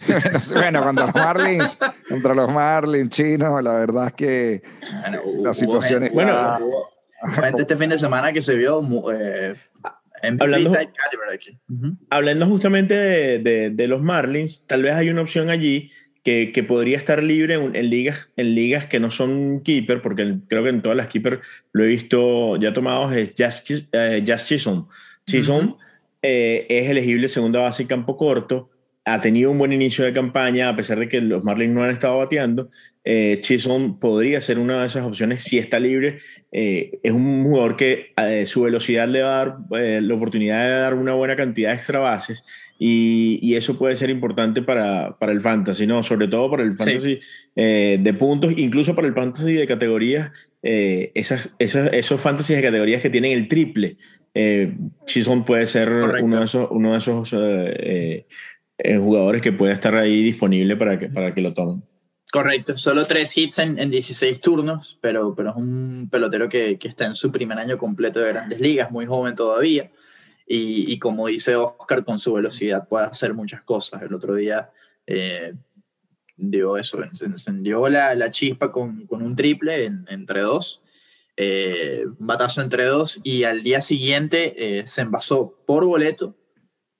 bueno, 0.54 0.82
contra 0.82 1.06
los 1.06 1.14
Marlins, 1.14 1.78
contra 2.08 2.34
los 2.34 2.52
Marlins 2.52 3.10
chinos, 3.10 3.62
la 3.62 3.74
verdad 3.74 4.08
es 4.08 4.12
que 4.14 4.62
bueno, 5.00 5.22
la 5.42 5.54
situación 5.54 6.02
está... 6.02 6.14
Bueno, 6.14 6.58
hubo, 6.60 7.58
este 7.58 7.76
fin 7.76 7.90
de 7.90 7.98
semana 7.98 8.32
que 8.32 8.42
se 8.42 8.56
vio... 8.56 8.82
Eh, 9.12 9.54
hablando, 10.22 10.72
aquí. 11.32 11.58
Uh 11.68 11.74
-huh. 11.74 11.96
hablando 12.10 12.46
justamente 12.46 12.94
de, 12.94 13.38
de, 13.38 13.70
de 13.70 13.88
los 13.88 14.02
Marlins, 14.02 14.66
tal 14.66 14.82
vez 14.82 14.94
hay 14.94 15.10
una 15.10 15.22
opción 15.22 15.50
allí 15.50 15.90
que, 16.22 16.52
que, 16.52 16.62
podría 16.62 16.96
estar 16.96 17.22
libre 17.22 17.54
en, 17.54 17.74
en, 17.74 17.90
ligas, 17.90 18.28
en 18.36 18.54
ligas 18.54 18.86
que 18.86 19.00
no 19.00 19.10
son 19.10 19.60
keeper, 19.62 20.00
porque 20.02 20.22
el, 20.22 20.40
creo 20.48 20.62
que 20.62 20.68
en 20.70 20.82
todas 20.82 20.96
las 20.96 21.08
keeper 21.08 21.40
lo 21.72 21.84
he 21.84 21.88
visto 21.88 22.56
ya 22.56 22.72
tomados, 22.72 23.14
es 23.14 23.32
Just, 23.36 23.88
eh, 23.92 24.24
Just 24.26 24.46
Chisholm. 24.46 24.86
Chisholm 25.26 25.68
uh 25.68 25.72
-huh. 25.72 25.78
eh, 26.22 26.66
es 26.68 26.88
elegible 26.88 27.28
segunda 27.28 27.60
base 27.60 27.82
y 27.82 27.86
campo 27.86 28.16
corto, 28.16 28.70
ha 29.04 29.20
tenido 29.20 29.50
un 29.50 29.58
buen 29.58 29.72
inicio 29.72 30.04
de 30.04 30.12
campaña, 30.12 30.68
a 30.68 30.76
pesar 30.76 30.98
de 30.98 31.08
que 31.08 31.20
los 31.20 31.42
Marlins 31.42 31.74
no 31.74 31.82
han 31.82 31.90
estado 31.90 32.18
bateando. 32.18 32.70
Eh, 33.04 33.38
Chisholm 33.40 33.98
podría 33.98 34.40
ser 34.40 34.60
una 34.60 34.80
de 34.80 34.86
esas 34.86 35.04
opciones 35.04 35.42
si 35.42 35.58
está 35.58 35.80
libre. 35.80 36.18
Eh, 36.52 37.00
es 37.02 37.12
un 37.12 37.42
jugador 37.42 37.76
que 37.76 38.12
eh, 38.16 38.46
su 38.46 38.62
velocidad 38.62 39.08
le 39.08 39.22
va 39.22 39.40
a 39.40 39.44
dar 39.44 39.56
eh, 39.80 40.00
la 40.00 40.14
oportunidad 40.14 40.62
de 40.62 40.70
dar 40.70 40.94
una 40.94 41.14
buena 41.14 41.34
cantidad 41.34 41.70
de 41.70 41.76
extra 41.76 41.98
bases 41.98 42.44
y, 42.78 43.38
y, 43.42 43.54
eso 43.54 43.76
puede 43.78 43.94
ser 43.96 44.10
importante 44.10 44.62
para, 44.62 45.16
para, 45.18 45.32
el 45.32 45.40
fantasy, 45.40 45.86
¿no? 45.86 46.02
Sobre 46.02 46.26
todo 46.26 46.50
para 46.50 46.64
el 46.64 46.74
fantasy 46.74 47.16
sí. 47.16 47.20
eh, 47.54 47.98
de 48.00 48.14
puntos, 48.14 48.52
incluso 48.56 48.94
para 48.94 49.06
el 49.06 49.14
fantasy 49.14 49.52
de 49.54 49.66
categorías, 49.68 50.32
eh, 50.64 51.12
esas, 51.14 51.54
esas, 51.60 51.92
esos 51.92 52.20
fantasy 52.20 52.54
de 52.54 52.62
categorías 52.62 53.02
que 53.02 53.10
tienen 53.10 53.32
el 53.32 53.48
triple. 53.48 53.96
Chisholm 55.04 55.44
puede 55.44 55.66
ser 55.66 55.90
uno 55.92 56.38
de 56.38 56.44
esos, 56.44 56.68
uno 56.70 56.92
de 56.92 56.98
esos 56.98 57.34
eh, 58.78 58.96
jugadores 58.98 59.42
que 59.42 59.52
puede 59.52 59.72
estar 59.72 59.94
ahí 59.94 60.22
disponible 60.22 60.76
para 60.76 60.98
que, 60.98 61.08
para 61.08 61.34
que 61.34 61.40
lo 61.40 61.52
tomen. 61.54 61.82
Correcto, 62.32 62.78
solo 62.78 63.04
tres 63.04 63.36
hits 63.36 63.58
en, 63.58 63.78
en 63.78 63.90
16 63.90 64.40
turnos, 64.40 64.98
pero, 65.02 65.34
pero 65.34 65.50
es 65.50 65.56
un 65.56 66.08
pelotero 66.10 66.48
que, 66.48 66.78
que 66.78 66.88
está 66.88 67.04
en 67.04 67.14
su 67.14 67.30
primer 67.30 67.58
año 67.58 67.76
completo 67.76 68.20
de 68.20 68.28
grandes 68.28 68.58
ligas, 68.58 68.90
muy 68.90 69.04
joven 69.04 69.36
todavía. 69.36 69.90
Y, 70.46 70.90
y, 70.90 70.98
como 70.98 71.26
dice 71.26 71.56
Oscar, 71.56 72.04
con 72.04 72.18
su 72.18 72.32
velocidad 72.32 72.88
puede 72.88 73.06
hacer 73.06 73.34
muchas 73.34 73.62
cosas. 73.62 74.02
El 74.02 74.14
otro 74.14 74.34
día 74.34 74.70
eh, 75.06 75.52
dio 76.36 76.76
eso, 76.76 76.98
encendió 77.02 77.88
la, 77.88 78.14
la 78.14 78.30
chispa 78.30 78.72
con, 78.72 79.06
con, 79.06 79.22
un 79.22 79.36
triple 79.36 79.84
en, 79.84 80.06
entre 80.08 80.40
dos, 80.40 80.80
eh, 81.36 82.04
un 82.18 82.26
batazo 82.26 82.62
entre 82.62 82.84
dos, 82.84 83.20
y 83.22 83.44
al 83.44 83.62
día 83.62 83.80
siguiente 83.80 84.54
eh, 84.80 84.86
se 84.86 85.02
envasó 85.02 85.62
por 85.66 85.84
boleto 85.84 86.34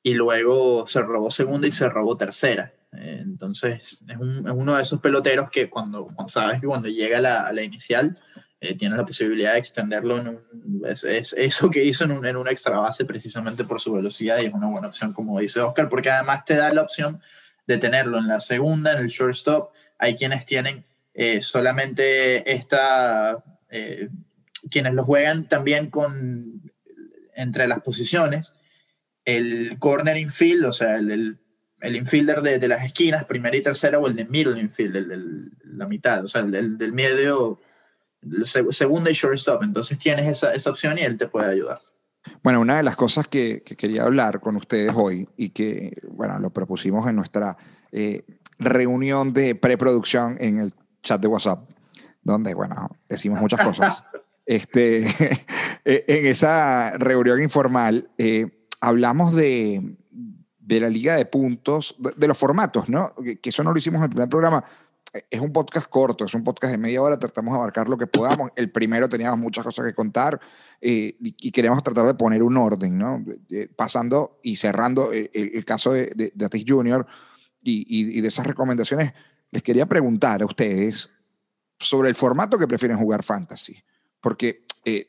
y 0.03 0.15
luego 0.15 0.87
se 0.87 1.01
robó 1.01 1.31
segunda 1.31 1.67
y 1.67 1.73
se 1.73 1.89
robó 1.89 2.17
tercera. 2.17 2.73
Eh, 2.93 3.21
entonces 3.23 4.03
es, 4.07 4.17
un, 4.19 4.47
es, 4.47 4.53
uno 4.53 4.77
de 4.77 4.83
esos 4.83 5.01
peloteros 5.01 5.51
que 5.51 5.71
cuando, 5.71 6.09
sabes 6.29 6.61
que 6.61 6.67
cuando 6.67 6.89
llega 6.89 7.21
la, 7.21 7.51
la 7.53 7.63
inicial 7.63 8.19
eh, 8.61 8.77
tienes 8.77 8.99
la 8.99 9.05
posibilidad 9.05 9.55
de 9.55 9.59
extenderlo 9.59 10.19
en 10.19 10.41
es, 10.87 11.33
eso 11.33 11.71
que 11.71 11.83
hizo 11.83 12.05
en, 12.05 12.13
un, 12.13 12.27
en 12.27 12.37
una 12.37 12.51
extra 12.51 12.79
base 12.79 13.07
precisamente 13.07 13.65
por 13.65 13.81
su 13.81 13.95
velocidad 13.95 14.41
y 14.41 14.47
es 14.47 14.53
una 14.53 14.69
buena 14.69 14.89
opción 14.89 15.15
como 15.15 15.41
dice 15.41 15.61
Oscar 15.61 15.89
porque 15.89 16.11
además 16.11 16.45
te 16.45 16.57
da 16.57 16.71
la 16.73 16.83
opción 16.83 17.21
de 17.67 17.79
tenerlo 17.79 18.19
en 18.19 18.29
la 18.29 18.41
segunda, 18.41 18.93
en 18.93 18.99
el 18.99 19.09
shortstop. 19.09 19.73
Hay 19.99 20.17
quienes 20.17 20.47
tienen 20.47 20.85
eh, 21.15 21.41
solamente 21.43 22.53
esta, 22.53 23.43
eh, 23.71 24.09
quienes 24.71 24.95
lo 24.95 25.05
juegan 25.05 25.49
también 25.49 25.91
con 25.91 26.63
entre 27.35 27.67
las 27.67 27.81
posiciones, 27.81 28.55
el 29.25 29.79
corner 29.79 30.17
infield, 30.17 30.67
o 30.67 30.73
sea, 30.73 30.97
el, 30.97 31.39
el, 31.81 31.97
infielder 31.97 32.43
de, 32.43 32.59
de, 32.59 32.69
las 32.69 32.85
esquinas, 32.85 33.25
primera 33.25 33.57
y 33.57 33.63
tercera, 33.63 33.99
o 33.99 34.07
el 34.07 34.17
de 34.17 34.25
middle 34.25 34.61
infield, 34.61 34.97
el, 34.97 35.53
la 35.65 35.87
mitad, 35.87 36.25
o 36.25 36.29
sea, 36.29 36.43
el 36.43 36.79
del 36.79 36.93
medio 36.93 37.61
segunda 38.71 39.11
y 39.11 39.15
shortstop. 39.15 39.63
Entonces 39.63 39.99
tienes 39.99 40.27
esa, 40.27 40.55
esa, 40.55 40.71
opción 40.71 40.99
y 40.99 41.03
él 41.03 41.19
te 41.19 41.27
puede 41.27 41.51
ayudar. 41.51 41.81
Bueno, 42.43 42.61
una 42.61 42.77
de 42.77 42.83
las 42.83 42.97
cosas 42.97 43.27
que, 43.27 43.63
quería 43.63 44.05
hablar 44.05 44.41
con 44.41 44.57
ustedes 44.57 44.93
hoy 44.95 45.29
y 45.37 45.51
que, 45.51 46.01
bueno, 46.09 46.39
lo 46.39 46.51
propusimos 46.51 47.09
en 47.09 47.17
nuestra 47.17 47.57
eh, 47.91 48.25
reunión 48.59 49.33
de 49.33 49.55
preproducción 49.55 50.37
en 50.41 50.59
el 50.59 50.73
chat 51.03 51.21
de 51.21 51.29
WhatsApp, 51.29 51.69
donde, 52.23 52.55
bueno, 52.55 52.97
decimos 53.09 53.41
muchas 53.41 53.61
cosas. 53.61 54.05
este, 54.47 55.07
eh, 55.85 56.05
en 56.07 56.27
esa 56.27 56.97
reunión 56.99 57.43
informal 57.43 58.11
eh, 58.19 58.62
hablamos 58.83 59.35
de, 59.35 59.97
de, 60.59 60.81
la 60.81 60.91
liga 60.91 61.17
de 61.17 61.25
puntos, 61.25 61.97
de, 61.99 62.13
de, 62.15 62.29
los 62.29 62.37
formatos, 62.37 62.91
¿no? 62.91 63.15
Que 63.41 63.49
eso 63.49 63.65
no 63.65 63.73
lo 63.73 63.79
hicimos 63.79 64.01
en 64.01 64.05
el 64.05 64.11
primer 64.11 64.29
programa, 64.29 64.63
es 65.31 65.41
un 65.41 65.53
podcast 65.53 65.89
corto, 65.89 66.25
es 66.25 66.35
un 66.35 66.43
podcast 66.43 66.73
de 66.73 66.79
media 66.79 67.03
hora, 67.03 67.19
tratamos 67.19 67.53
de 67.53 67.59
abarcar 67.59 67.89
lo 67.89 67.99
que 67.99 68.07
podamos. 68.07 68.51
El 68.57 68.71
primero 68.71 69.09
teníamos 69.09 69.39
muchas 69.39 69.65
cosas 69.65 69.85
que 69.85 69.95
contar 69.95 70.41
eh, 70.81 71.17
y, 71.21 71.51
queremos 71.51 71.83
tratar 71.83 72.07
de 72.07 72.15
poner 72.15 72.43
un 72.43 72.57
orden, 72.57 72.97
¿no? 72.97 73.23
pasando 73.77 74.39
y 74.43 74.57
cerrando 74.57 75.13
el, 75.13 75.31
el 75.35 75.65
caso 75.65 75.93
de, 75.93 76.13
de, 76.15 76.33
de 76.35 76.45
Atis 76.45 76.65
Junior 76.67 77.07
y, 77.63 77.85
y, 77.89 78.21
de 78.21 78.29
esas 78.29 78.47
recomendaciones, 78.47 79.13
les 79.51 79.63
quería 79.63 79.87
preguntar 79.87 80.43
a 80.43 80.47
ustedes 80.47 81.11
sobre 81.79 82.09
el 82.09 82.15
formato 82.15 82.59
que 82.59 82.67
prefieren 82.67 82.97
jugar 82.97 83.23
fantasy, 83.23 83.83
porque 84.21 84.65
eh, 84.85 85.09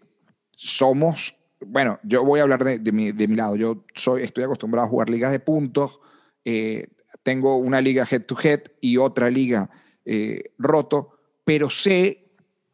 somos, 0.52 1.38
bueno, 1.68 2.00
yo 2.04 2.24
voy 2.24 2.40
a 2.40 2.44
hablar 2.44 2.64
de, 2.64 2.92
mi, 2.92 3.12
de 3.12 3.28
mi 3.28 3.36
lado, 3.36 3.56
yo 3.56 3.84
soy, 3.96 4.24
estoy 4.24 4.44
acostumbrado 4.44 4.88
a 4.88 4.90
jugar 4.90 5.10
ligas 5.10 5.32
de 5.32 5.40
puntos, 5.40 6.00
eh, 6.46 6.88
tengo 7.24 7.58
una 7.58 7.82
liga 7.82 8.08
head 8.10 8.24
to 8.24 8.36
head 8.42 8.62
y 8.82 8.98
otra 8.98 9.30
liga 9.30 9.70
eh, 10.06 10.44
roto, 10.58 11.20
pero 11.46 11.70
sé, 11.70 12.20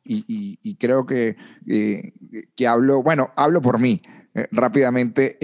y, 0.03 0.75
creo 0.79 1.05
que, 1.05 1.37
eh, 1.67 2.13
que 2.55 2.67
hablo, 2.67 3.03
bueno, 3.03 3.31
hablo 3.35 3.61
por 3.61 3.79
mí 3.79 4.01
rápidamente, 4.51 5.37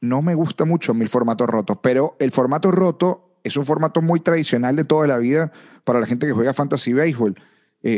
no 0.00 0.22
me 0.22 0.34
gusta 0.34 0.64
mucho 0.64 0.94
mi 0.94 1.08
formato 1.08 1.46
roto, 1.46 1.80
pero 1.80 2.16
el 2.20 2.30
formato 2.30 2.70
roto 2.70 3.38
es 3.42 3.56
un 3.56 3.64
formato 3.64 4.00
muy 4.00 4.20
tradicional 4.20 4.76
de 4.76 4.84
toda 4.84 5.08
la 5.08 5.18
vida 5.18 5.50
para 5.82 5.98
la 5.98 6.06
gente 6.06 6.26
que 6.26 6.32
juega 6.32 6.54
Fantasy 6.54 6.92
Baseball. 6.92 7.34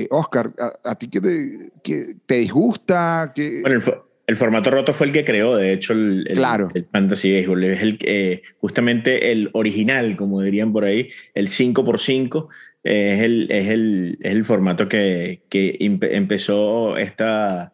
Oscar, 0.09 0.54
¿a, 0.85 0.94
ti 0.94 1.09
qué 1.09 1.21
te, 1.21 1.73
qué 1.83 2.16
te 2.25 2.37
disgusta? 2.37 3.33
¿Qué... 3.35 3.61
El, 3.61 3.83
el, 4.26 4.37
formato 4.37 4.71
roto 4.71 4.93
fue 4.93 5.09
el 5.09 5.12
que 5.12 5.25
creó, 5.25 5.57
de 5.57 5.73
hecho, 5.73 5.93
el, 5.93 6.26
el, 6.28 6.37
claro. 6.37 6.71
el 6.75 6.87
Fantasy 6.90 7.35
Baseball. 7.35 7.64
Es 7.64 7.83
el, 7.83 7.99
eh, 8.02 8.43
justamente 8.59 9.33
el 9.33 9.50
original, 9.52 10.16
como 10.16 10.43
dirían 10.43 10.73
por 10.73 10.85
ahí, 10.85 11.09
el 11.35 11.49
5x5, 11.49 12.49
es 12.85 13.23
el, 13.23 13.50
es 13.50 13.71
el, 13.71 14.19
es 14.21 14.33
el 14.33 14.45
formato 14.45 14.88
que, 14.88 15.43
que 15.49 15.76
empezó 15.81 16.99
esta, 16.99 17.73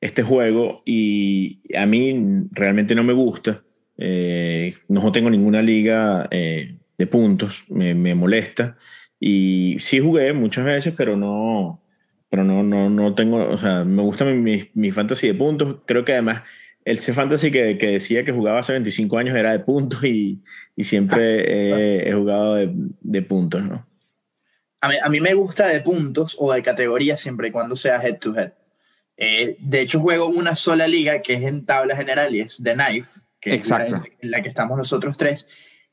este 0.00 0.22
juego 0.22 0.82
y 0.84 1.60
a 1.76 1.86
mí 1.86 2.46
realmente 2.52 2.94
no 2.94 3.02
me 3.02 3.12
gusta. 3.12 3.62
Eh, 3.96 4.76
no 4.88 5.12
tengo 5.12 5.28
ninguna 5.28 5.60
liga 5.60 6.26
eh, 6.30 6.76
de 6.96 7.06
puntos, 7.06 7.64
me, 7.68 7.94
me, 7.94 8.14
molesta. 8.14 8.76
Y 9.18 9.76
sí 9.78 10.00
jugué 10.00 10.32
muchas 10.32 10.64
veces, 10.64 10.94
pero 10.96 11.16
no, 11.16 11.79
pero 12.30 12.44
no, 12.44 12.62
no, 12.62 12.88
no 12.88 13.14
tengo, 13.14 13.48
o 13.48 13.58
sea, 13.58 13.84
me 13.84 14.02
gusta 14.02 14.24
mi, 14.24 14.34
mi, 14.34 14.70
mi 14.72 14.90
fantasy 14.92 15.26
de 15.26 15.34
puntos. 15.34 15.78
Creo 15.84 16.04
que 16.04 16.12
además 16.12 16.42
el 16.84 16.98
C 16.98 17.12
Fantasy 17.12 17.50
que, 17.50 17.76
que, 17.76 17.88
decía 17.88 18.24
que 18.24 18.32
jugaba 18.32 18.60
hace 18.60 18.72
25 18.72 19.18
años 19.18 19.36
era 19.36 19.52
de 19.52 19.58
puntos 19.58 20.02
y, 20.04 20.40
y 20.76 20.84
siempre 20.84 21.40
he, 22.04 22.08
he 22.08 22.14
jugado 22.14 22.54
de, 22.54 22.70
de 22.72 23.22
puntos, 23.22 23.62
¿no? 23.62 23.84
a 24.80 24.88
mí, 24.88 24.94
a 25.02 25.08
mí, 25.08 25.20
me 25.20 25.34
gusta 25.34 25.66
de 25.66 25.80
puntos 25.80 26.36
o 26.38 26.52
de 26.52 26.62
categoría 26.62 27.16
siempre 27.16 27.48
y 27.48 27.50
cuando 27.50 27.76
sea 27.76 28.02
head 28.02 28.18
to 28.18 28.34
head. 28.34 28.52
Eh, 29.16 29.56
de 29.58 29.82
hecho, 29.82 30.00
juego 30.00 30.26
una 30.26 30.56
sola 30.56 30.86
liga 30.86 31.20
que 31.20 31.34
es 31.34 31.42
en 31.42 31.66
tabla 31.66 31.94
general 31.94 32.34
y 32.34 32.40
es 32.40 32.62
The 32.62 32.72
Knife, 32.72 33.20
que 33.38 33.54
Exacto. 33.54 33.96
es 33.96 34.02
la, 34.02 34.08
en 34.20 34.30
la 34.30 34.42
que 34.42 34.48
estamos 34.48 34.78
nosotros 34.78 35.18
tres. 35.18 35.48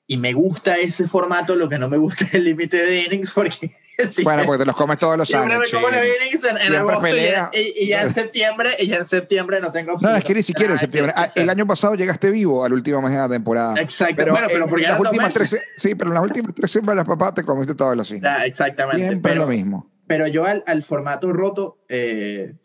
Y 0.05 0.15
me 0.15 0.31
gusta 0.31 0.77
ese 0.77 1.09
formato, 1.09 1.55
lo 1.57 1.67
que 1.67 1.77
no 1.77 1.89
me 1.89 1.97
gusta 1.97 2.23
es 2.23 2.35
el 2.35 2.45
límite 2.45 2.77
de 2.77 3.01
innings, 3.01 3.33
porque. 3.33 3.71
Sí, 4.11 4.23
bueno, 4.23 4.43
porque 4.45 4.59
te 4.59 4.65
los 4.65 4.75
comes 4.75 4.99
todos 4.99 5.17
los 5.17 5.33
años. 5.33 5.59
Me 5.59 5.71
como 5.71 5.89
los 5.89 6.43
en, 6.43 6.57
en 6.67 6.75
agosto 6.75 7.07
y, 7.53 7.83
y, 7.83 7.87
ya 7.87 8.03
en 8.03 8.13
septiembre, 8.13 8.75
y 8.79 8.87
ya 8.87 8.97
en 8.97 9.05
septiembre 9.05 9.59
no 9.59 9.71
tengo 9.71 9.97
No, 9.99 10.15
es 10.15 10.23
que 10.23 10.35
ni 10.35 10.43
siquiera 10.43 10.73
en 10.73 10.79
septiembre. 10.79 11.13
Ah, 11.15 11.27
el 11.35 11.49
año 11.49 11.65
pasado 11.65 11.95
llegaste 11.95 12.29
vivo 12.29 12.63
al 12.63 12.73
último 12.73 13.01
mes 13.01 13.11
de 13.11 13.17
la 13.17 13.29
temporada. 13.29 13.79
Exacto. 13.79 14.15
Pero, 14.17 14.31
bueno, 14.33 14.47
pero 14.49 14.67
porque 14.67 14.85
en 14.85 14.91
las 14.91 14.99
últimas 14.99 15.33
tres, 15.33 15.63
Sí, 15.75 15.95
pero 15.95 16.11
en 16.11 16.15
las 16.15 16.23
últimas 16.23 16.53
tres 16.53 16.71
semanas, 16.71 17.05
papá, 17.05 17.33
te 17.33 17.43
comiste 17.43 17.73
todos 17.73 17.97
los 17.97 18.09
innings. 18.11 18.25
Ah, 18.27 18.45
exactamente. 18.45 19.05
Siempre 19.07 19.31
pero, 19.31 19.45
lo 19.45 19.51
mismo. 19.51 19.91
Pero 20.05 20.27
yo 20.27 20.45
al, 20.45 20.63
al 20.67 20.83
formato 20.83 21.33
roto, 21.33 21.83
eh, 21.89 22.55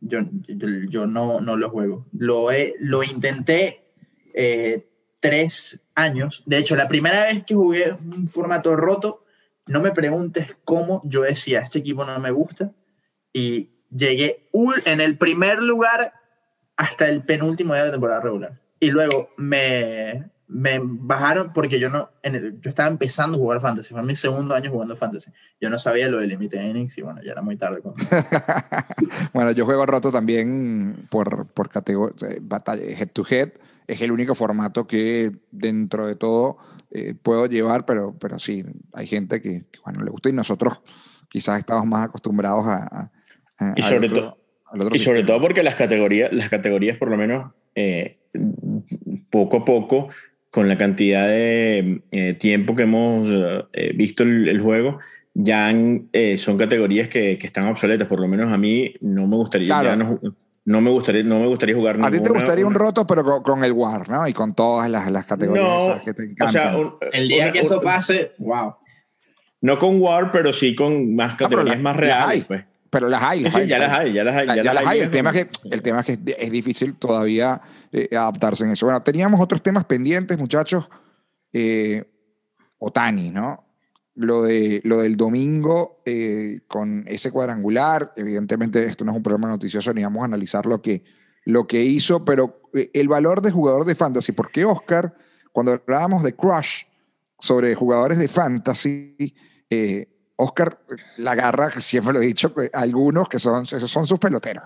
yo, 0.00 0.20
yo, 0.46 0.68
yo, 0.88 1.06
no, 1.06 1.40
no 1.40 1.56
lo 1.56 1.70
juego. 1.70 2.06
Lo, 2.12 2.52
he, 2.52 2.74
lo 2.78 3.02
intenté 3.02 3.84
eh, 4.32 4.88
tres 5.20 5.80
años. 5.94 6.44
De 6.46 6.58
hecho, 6.58 6.76
la 6.76 6.88
primera 6.88 7.24
vez 7.24 7.44
que 7.44 7.54
jugué 7.54 7.92
un 7.92 8.28
formato 8.28 8.76
roto, 8.76 9.24
no 9.68 9.80
me 9.80 9.92
preguntes 9.92 10.56
cómo 10.64 11.02
yo 11.04 11.22
decía, 11.22 11.60
este 11.60 11.78
equipo 11.78 12.04
no 12.04 12.18
me 12.18 12.30
gusta. 12.30 12.72
Y 13.32 13.70
llegué 13.90 14.48
en 14.84 15.00
el 15.00 15.16
primer 15.16 15.60
lugar 15.60 16.14
hasta 16.76 17.08
el 17.08 17.22
penúltimo 17.22 17.74
de 17.74 17.82
la 17.82 17.90
temporada 17.90 18.20
regular. 18.20 18.60
Y 18.80 18.90
luego 18.90 19.30
me, 19.36 20.30
me 20.48 20.80
bajaron 20.82 21.52
porque 21.52 21.78
yo 21.78 21.90
no 21.90 22.10
yo 22.62 22.70
estaba 22.70 22.88
empezando 22.88 23.36
a 23.36 23.40
jugar 23.40 23.60
fantasy 23.60 23.92
fue 23.92 24.02
mi 24.02 24.16
segundo 24.16 24.54
año 24.54 24.70
jugando 24.70 24.96
fantasy 24.96 25.30
yo 25.60 25.68
no 25.68 25.78
sabía 25.78 26.08
lo 26.08 26.18
del 26.18 26.30
límite 26.30 26.64
innings 26.64 26.96
y 26.96 27.02
bueno 27.02 27.20
ya 27.22 27.32
era 27.32 27.42
muy 27.42 27.56
tarde 27.56 27.82
bueno 29.34 29.50
yo 29.52 29.66
juego 29.66 29.84
roto 29.84 30.10
también 30.10 31.06
por 31.10 31.48
por 31.48 31.68
categoría 31.68 32.38
batalla 32.40 32.82
head 32.82 33.10
to 33.12 33.26
head 33.28 33.50
es 33.88 34.00
el 34.00 34.12
único 34.12 34.36
formato 34.36 34.86
que 34.86 35.32
dentro 35.50 36.06
de 36.06 36.14
todo 36.14 36.58
eh, 36.92 37.14
puedo 37.20 37.46
llevar 37.46 37.84
pero 37.84 38.16
pero 38.18 38.38
sí 38.38 38.64
hay 38.92 39.06
gente 39.06 39.42
que, 39.42 39.64
que, 39.70 39.80
bueno 39.84 40.04
le 40.04 40.10
gusta 40.10 40.28
y 40.28 40.32
nosotros 40.32 40.80
quizás 41.28 41.58
estamos 41.58 41.86
más 41.86 42.06
acostumbrados 42.06 42.66
a, 42.66 43.10
a 43.58 43.74
y 43.76 43.82
sobre 43.82 44.08
todo 44.08 44.38
y 44.92 44.98
sobre 45.00 45.24
todo 45.24 45.40
porque 45.40 45.64
las 45.64 45.74
categorías 45.74 46.32
las 46.32 46.48
categorías 46.48 46.96
por 46.96 47.10
lo 47.10 47.16
menos 47.16 47.52
eh, 47.74 48.18
poco 49.30 49.58
a 49.58 49.64
poco 49.64 50.08
con 50.50 50.68
la 50.68 50.76
cantidad 50.76 51.26
de 51.26 52.02
eh, 52.10 52.34
tiempo 52.34 52.74
que 52.74 52.84
hemos 52.84 53.26
visto 53.94 54.22
el, 54.22 54.48
el, 54.48 54.60
juego, 54.60 54.98
ya 55.40 55.68
han, 55.68 56.08
eh, 56.12 56.36
son 56.36 56.58
categorías 56.58 57.08
que, 57.08 57.38
que, 57.38 57.46
están 57.46 57.66
obsoletas. 57.66 58.08
Por 58.08 58.20
lo 58.20 58.26
menos 58.26 58.50
a 58.50 58.58
mí 58.58 58.94
no 59.00 59.28
me 59.28 59.36
gustaría. 59.36 59.68
Claro. 59.68 59.96
No, 59.96 60.20
no, 60.68 60.82
me 60.82 60.90
gustaría, 60.90 61.22
no 61.22 61.40
me 61.40 61.46
gustaría 61.46 61.74
jugar 61.74 61.98
A 62.02 62.10
ti 62.10 62.20
te 62.20 62.28
gustaría 62.28 62.66
una, 62.66 62.76
un 62.76 62.84
roto, 62.84 63.06
pero 63.06 63.24
con, 63.24 63.42
con, 63.42 63.64
el 63.64 63.72
WAR, 63.72 64.06
¿no? 64.10 64.28
Y 64.28 64.34
con 64.34 64.54
todas 64.54 64.90
las, 64.90 65.10
las 65.10 65.24
categorías 65.24 65.66
no, 65.66 66.02
que 66.02 66.12
te 66.12 66.24
encantan. 66.24 66.48
O 66.48 66.52
sea, 66.52 66.76
un, 66.76 66.94
el 67.10 67.26
día 67.26 67.44
una, 67.44 67.52
que 67.52 67.60
eso 67.60 67.80
pase, 67.80 68.32
wow. 68.36 68.74
No 69.62 69.78
con 69.78 69.98
WAR, 69.98 70.30
pero 70.30 70.52
sí 70.52 70.74
con 70.74 71.16
más 71.16 71.36
categorías 71.36 71.76
la, 71.76 71.82
más 71.82 71.96
reales. 71.96 72.44
Pues. 72.44 72.64
Pero 72.90 73.08
las 73.08 73.22
hay. 73.22 73.40
Las 73.40 73.54
sí, 73.54 73.60
hay, 73.60 73.68
ya, 73.68 73.78
las 73.78 73.98
hay 73.98 74.12
ya 74.12 74.24
las 74.24 74.36
hay. 74.36 74.46
Ya, 74.62 74.74
las 74.74 74.86
hay. 74.86 75.00
El, 75.00 75.10
tema 75.10 75.30
es 75.30 75.46
que, 75.46 75.50
el 75.70 75.82
tema 75.82 76.00
es 76.00 76.04
que 76.04 76.12
es, 76.12 76.20
es 76.38 76.50
difícil 76.50 76.96
todavía 76.96 77.60
eh, 77.90 78.08
adaptarse 78.12 78.64
en 78.64 78.70
eso. 78.72 78.84
Bueno, 78.84 79.02
teníamos 79.02 79.40
otros 79.40 79.62
temas 79.62 79.86
pendientes, 79.86 80.36
muchachos. 80.36 80.90
Eh, 81.50 82.04
Otani, 82.78 83.30
¿no? 83.30 83.67
Lo, 84.20 84.42
de, 84.42 84.80
lo 84.82 85.02
del 85.02 85.16
domingo 85.16 86.02
eh, 86.04 86.58
con 86.66 87.04
ese 87.06 87.30
cuadrangular, 87.30 88.12
evidentemente 88.16 88.84
esto 88.84 89.04
no 89.04 89.12
es 89.12 89.16
un 89.16 89.22
programa 89.22 89.46
noticioso 89.46 89.94
ni 89.94 90.02
vamos 90.02 90.22
a 90.22 90.24
analizar 90.24 90.66
lo 90.66 90.82
que, 90.82 91.04
lo 91.44 91.68
que 91.68 91.84
hizo, 91.84 92.24
pero 92.24 92.62
eh, 92.74 92.90
el 92.94 93.06
valor 93.06 93.42
de 93.42 93.52
jugador 93.52 93.84
de 93.84 93.94
fantasy, 93.94 94.32
porque 94.32 94.64
Oscar, 94.64 95.14
cuando 95.52 95.70
hablábamos 95.70 96.24
de 96.24 96.34
Crush 96.34 96.82
sobre 97.38 97.76
jugadores 97.76 98.18
de 98.18 98.26
fantasy, 98.26 99.36
eh, 99.70 100.08
Oscar 100.34 100.80
la 101.18 101.32
agarra, 101.32 101.70
siempre 101.80 102.12
lo 102.12 102.20
he 102.20 102.26
dicho, 102.26 102.52
algunos 102.72 103.28
que 103.28 103.38
son, 103.38 103.66
son 103.66 104.04
sus 104.04 104.18
peloteros. 104.18 104.64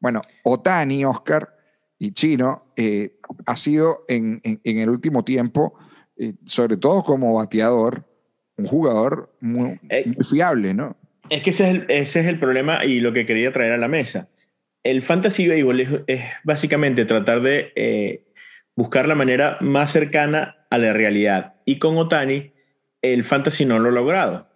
Bueno, 0.00 0.22
Otani, 0.44 1.04
Oscar 1.04 1.54
y 1.98 2.12
Chino 2.12 2.72
ha 3.44 3.56
sido 3.58 4.04
en, 4.08 4.40
en, 4.42 4.78
el 4.78 4.88
último 4.88 5.24
tiempo 5.24 5.74
sobre 6.44 6.76
todo 6.76 7.02
como 7.02 7.34
bateador, 7.34 8.06
un 8.56 8.66
jugador 8.66 9.32
muy, 9.40 9.78
muy 10.06 10.24
fiable, 10.28 10.74
¿no? 10.74 10.96
Es 11.30 11.42
que 11.42 11.50
ese 11.50 11.64
es, 11.64 11.70
el, 11.74 11.86
ese 11.88 12.20
es 12.20 12.26
el 12.26 12.38
problema 12.38 12.84
y 12.84 13.00
lo 13.00 13.12
que 13.12 13.26
quería 13.26 13.52
traer 13.52 13.72
a 13.72 13.78
la 13.78 13.88
mesa. 13.88 14.28
El 14.82 15.02
fantasy 15.02 15.48
baseball 15.48 15.80
es, 15.80 15.88
es 16.06 16.22
básicamente 16.44 17.04
tratar 17.06 17.40
de 17.40 17.72
eh, 17.74 18.24
buscar 18.76 19.08
la 19.08 19.14
manera 19.14 19.56
más 19.60 19.90
cercana 19.90 20.66
a 20.70 20.78
la 20.78 20.92
realidad. 20.92 21.54
Y 21.64 21.78
con 21.78 21.96
Otani, 21.96 22.52
el 23.00 23.24
fantasy 23.24 23.64
no 23.64 23.78
lo 23.78 23.88
ha 23.88 23.92
logrado. 23.92 24.48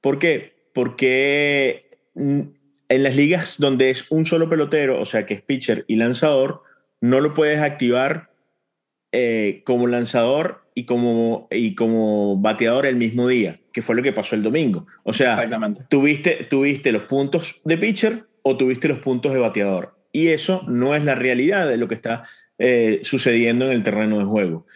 ¿Por 0.00 0.18
qué? 0.18 0.68
Porque 0.74 2.08
mm, 2.14 2.40
en 2.88 3.02
las 3.02 3.16
ligas 3.16 3.54
donde 3.58 3.90
es 3.90 4.10
un 4.10 4.26
solo 4.26 4.48
pelotero, 4.48 5.00
o 5.00 5.04
sea 5.04 5.24
que 5.24 5.34
es 5.34 5.42
pitcher 5.42 5.84
y 5.86 5.96
lanzador, 5.96 6.62
no 7.00 7.20
lo 7.20 7.34
puedes 7.34 7.60
activar 7.60 8.29
eh, 9.12 9.62
como 9.64 9.86
lanzador 9.86 10.64
y 10.74 10.84
como, 10.84 11.48
y 11.50 11.74
como 11.74 12.36
bateador 12.36 12.86
el 12.86 12.96
mismo 12.96 13.26
día, 13.28 13.60
que 13.72 13.82
fue 13.82 13.96
lo 13.96 14.02
que 14.02 14.12
pasó 14.12 14.36
el 14.36 14.42
domingo. 14.42 14.86
O 15.02 15.12
sea, 15.12 15.48
Tuviste, 15.88 16.46
tuviste 16.48 16.92
los 16.92 17.02
puntos 17.02 17.60
de 17.64 17.76
pitcher 17.76 18.24
o 18.42 18.56
tuviste 18.56 18.88
los 18.88 18.98
puntos 18.98 19.32
de 19.32 19.40
bateador. 19.40 19.96
Y 20.12 20.28
eso 20.28 20.62
no 20.68 20.94
es 20.94 21.04
la 21.04 21.14
realidad 21.14 21.68
de 21.68 21.76
lo 21.76 21.88
que 21.88 21.94
está 21.94 22.22
eh, 22.58 23.00
sucediendo 23.02 23.66
en 23.66 23.72
el 23.72 23.82
terreno 23.82 24.18
de 24.18 24.24
juego. 24.24 24.66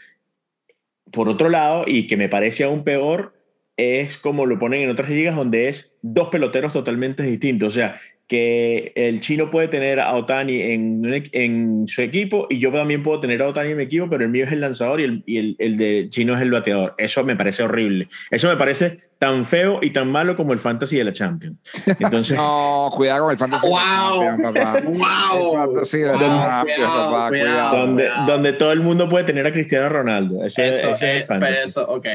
Por 1.10 1.28
otro 1.28 1.48
lado, 1.48 1.84
y 1.86 2.06
que 2.06 2.16
me 2.16 2.28
parece 2.28 2.64
aún 2.64 2.82
peor, 2.82 3.34
es 3.76 4.18
como 4.18 4.46
lo 4.46 4.58
ponen 4.58 4.82
en 4.82 4.90
otras 4.90 5.10
ligas 5.10 5.36
donde 5.36 5.68
es 5.68 5.96
dos 6.02 6.28
peloteros 6.28 6.72
totalmente 6.72 7.22
distintos. 7.22 7.72
O 7.72 7.76
sea, 7.76 8.00
que 8.26 8.92
el 8.96 9.20
chino 9.20 9.50
puede 9.50 9.68
tener 9.68 10.00
a 10.00 10.14
Otani 10.14 10.62
en, 10.62 11.28
en, 11.32 11.86
su 11.88 12.00
equipo 12.00 12.46
y 12.48 12.58
yo 12.58 12.72
también 12.72 13.02
puedo 13.02 13.20
tener 13.20 13.42
a 13.42 13.48
Otani 13.48 13.72
en 13.72 13.76
mi 13.76 13.82
equipo, 13.82 14.08
pero 14.08 14.24
el 14.24 14.30
mío 14.30 14.46
es 14.46 14.52
el 14.52 14.62
lanzador 14.62 15.00
y 15.00 15.04
el, 15.04 15.22
y 15.26 15.36
el, 15.36 15.56
el, 15.58 15.76
de 15.76 16.08
chino 16.08 16.34
es 16.34 16.40
el 16.40 16.50
bateador. 16.50 16.94
Eso 16.96 17.22
me 17.22 17.36
parece 17.36 17.62
horrible. 17.64 18.08
Eso 18.30 18.48
me 18.48 18.56
parece 18.56 18.96
tan 19.18 19.44
feo 19.44 19.78
y 19.82 19.90
tan 19.90 20.10
malo 20.10 20.36
como 20.36 20.54
el 20.54 20.58
fantasy 20.58 20.96
de 20.96 21.04
la 21.04 21.12
Champions. 21.12 21.58
Entonces, 22.00 22.36
no, 22.36 22.90
cuidado 22.94 23.24
con 23.24 23.32
el 23.32 23.38
fantasy 23.38 23.68
wow. 23.68 24.20
de 24.20 24.26
la 24.26 24.36
Champions, 24.36 24.54
papá. 24.54 24.80
wow. 24.84 25.52
El 25.52 25.58
fantasy 25.58 25.98
de 25.98 26.06
la 26.06 26.18
Champions, 26.18 26.92
papá. 26.92 27.28
Cuidado, 27.28 27.78
donde, 27.78 28.10
donde, 28.26 28.52
todo 28.54 28.72
el 28.72 28.80
mundo 28.80 29.08
puede 29.08 29.24
tener 29.24 29.46
a 29.46 29.52
Cristiano 29.52 29.90
Ronaldo. 29.90 30.42
Eso, 30.44 30.62
eso, 30.62 30.88
eso 30.88 30.94
es 30.94 31.02
el 31.02 31.24
fantasy. 31.24 31.52
Pero 31.54 31.66
eso, 31.66 31.88
ok. 31.88 32.06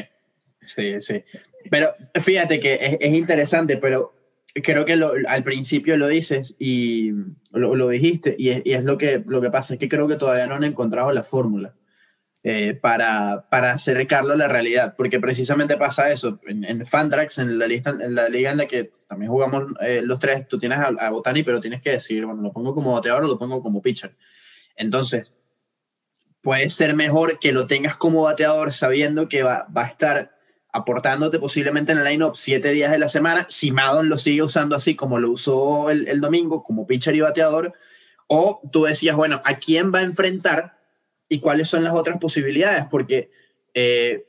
Sí, 0.65 1.01
sí. 1.01 1.23
Pero 1.69 1.89
fíjate 2.15 2.59
que 2.59 2.73
es, 2.73 2.97
es 2.99 3.13
interesante, 3.13 3.77
pero 3.77 4.18
creo 4.61 4.85
que 4.85 4.95
lo, 4.95 5.13
al 5.27 5.43
principio 5.43 5.97
lo 5.97 6.07
dices 6.07 6.55
y 6.59 7.11
lo, 7.51 7.75
lo 7.75 7.89
dijiste, 7.89 8.35
y 8.37 8.49
es, 8.49 8.61
y 8.65 8.73
es, 8.73 8.83
lo, 8.83 8.97
que, 8.97 9.23
lo 9.25 9.41
que 9.41 9.49
pasa, 9.49 9.73
es 9.73 9.79
que 9.79 9.89
creo 9.89 10.07
que 10.07 10.15
todavía 10.15 10.47
no 10.47 10.55
han 10.55 10.63
encontrado 10.63 11.11
la 11.11 11.23
fórmula 11.23 11.75
eh, 12.41 12.73
para, 12.73 13.47
para 13.49 13.73
acercarlo 13.73 14.33
a 14.33 14.37
la 14.37 14.47
realidad, 14.47 14.95
porque 14.95 15.19
precisamente 15.19 15.75
pasa 15.75 16.09
eso. 16.09 16.39
En, 16.47 16.63
en 16.63 16.85
Fantrax, 16.85 17.39
en 17.39 17.59
la, 17.59 17.67
lista, 17.67 17.89
en 17.89 18.15
la 18.15 18.29
liga 18.29 18.51
en 18.51 18.57
la 18.57 18.65
que 18.65 18.91
también 19.07 19.29
jugamos 19.29 19.73
eh, 19.81 20.01
los 20.03 20.19
tres, 20.19 20.47
tú 20.47 20.57
tienes 20.57 20.79
a, 20.79 20.87
a, 20.87 21.09
Botani, 21.09 21.43
pero 21.43 21.59
tienes 21.59 21.81
que 21.81 21.91
decidir, 21.91 22.25
bueno, 22.25 22.41
lo 22.41 22.53
pongo 22.53 22.73
como 22.73 22.93
bateador 22.93 23.25
o 23.25 23.27
lo 23.27 23.37
pongo 23.37 23.61
como 23.61 23.81
pitcher. 23.81 24.15
Entonces, 24.77 25.33
puede 26.41 26.69
ser 26.69 26.95
mejor 26.95 27.39
que 27.39 27.51
lo 27.51 27.65
tengas 27.65 27.97
como 27.97 28.23
bateador 28.23 28.71
sabiendo 28.71 29.27
que 29.27 29.43
va, 29.43 29.67
va 29.75 29.83
a 29.83 29.87
estar 29.87 30.38
aportándote 30.71 31.39
posiblemente 31.39 31.91
en 31.91 31.99
el 31.99 32.03
line-up 32.03 32.35
siete 32.35 32.71
días 32.71 32.91
de 32.91 32.99
la 32.99 33.07
semana, 33.07 33.45
si 33.49 33.71
Madon 33.71 34.09
lo 34.09 34.17
sigue 34.17 34.43
usando 34.43 34.75
así 34.75 34.95
como 34.95 35.17
lo 35.19 35.31
usó 35.31 35.89
el, 35.89 36.07
el, 36.07 36.21
domingo, 36.21 36.63
como 36.63 36.85
pitcher 36.85 37.15
y 37.15 37.21
bateador, 37.21 37.73
o 38.27 38.61
tú 38.71 38.83
decías, 38.83 39.15
bueno, 39.15 39.41
¿a 39.43 39.55
quién 39.55 39.91
va 39.93 39.99
a 39.99 40.03
enfrentar 40.03 40.77
y 41.27 41.39
cuáles 41.39 41.69
son 41.69 41.83
las 41.83 41.93
otras 41.93 42.19
posibilidades? 42.19 42.85
Porque 42.89 43.31
eh, 43.73 44.25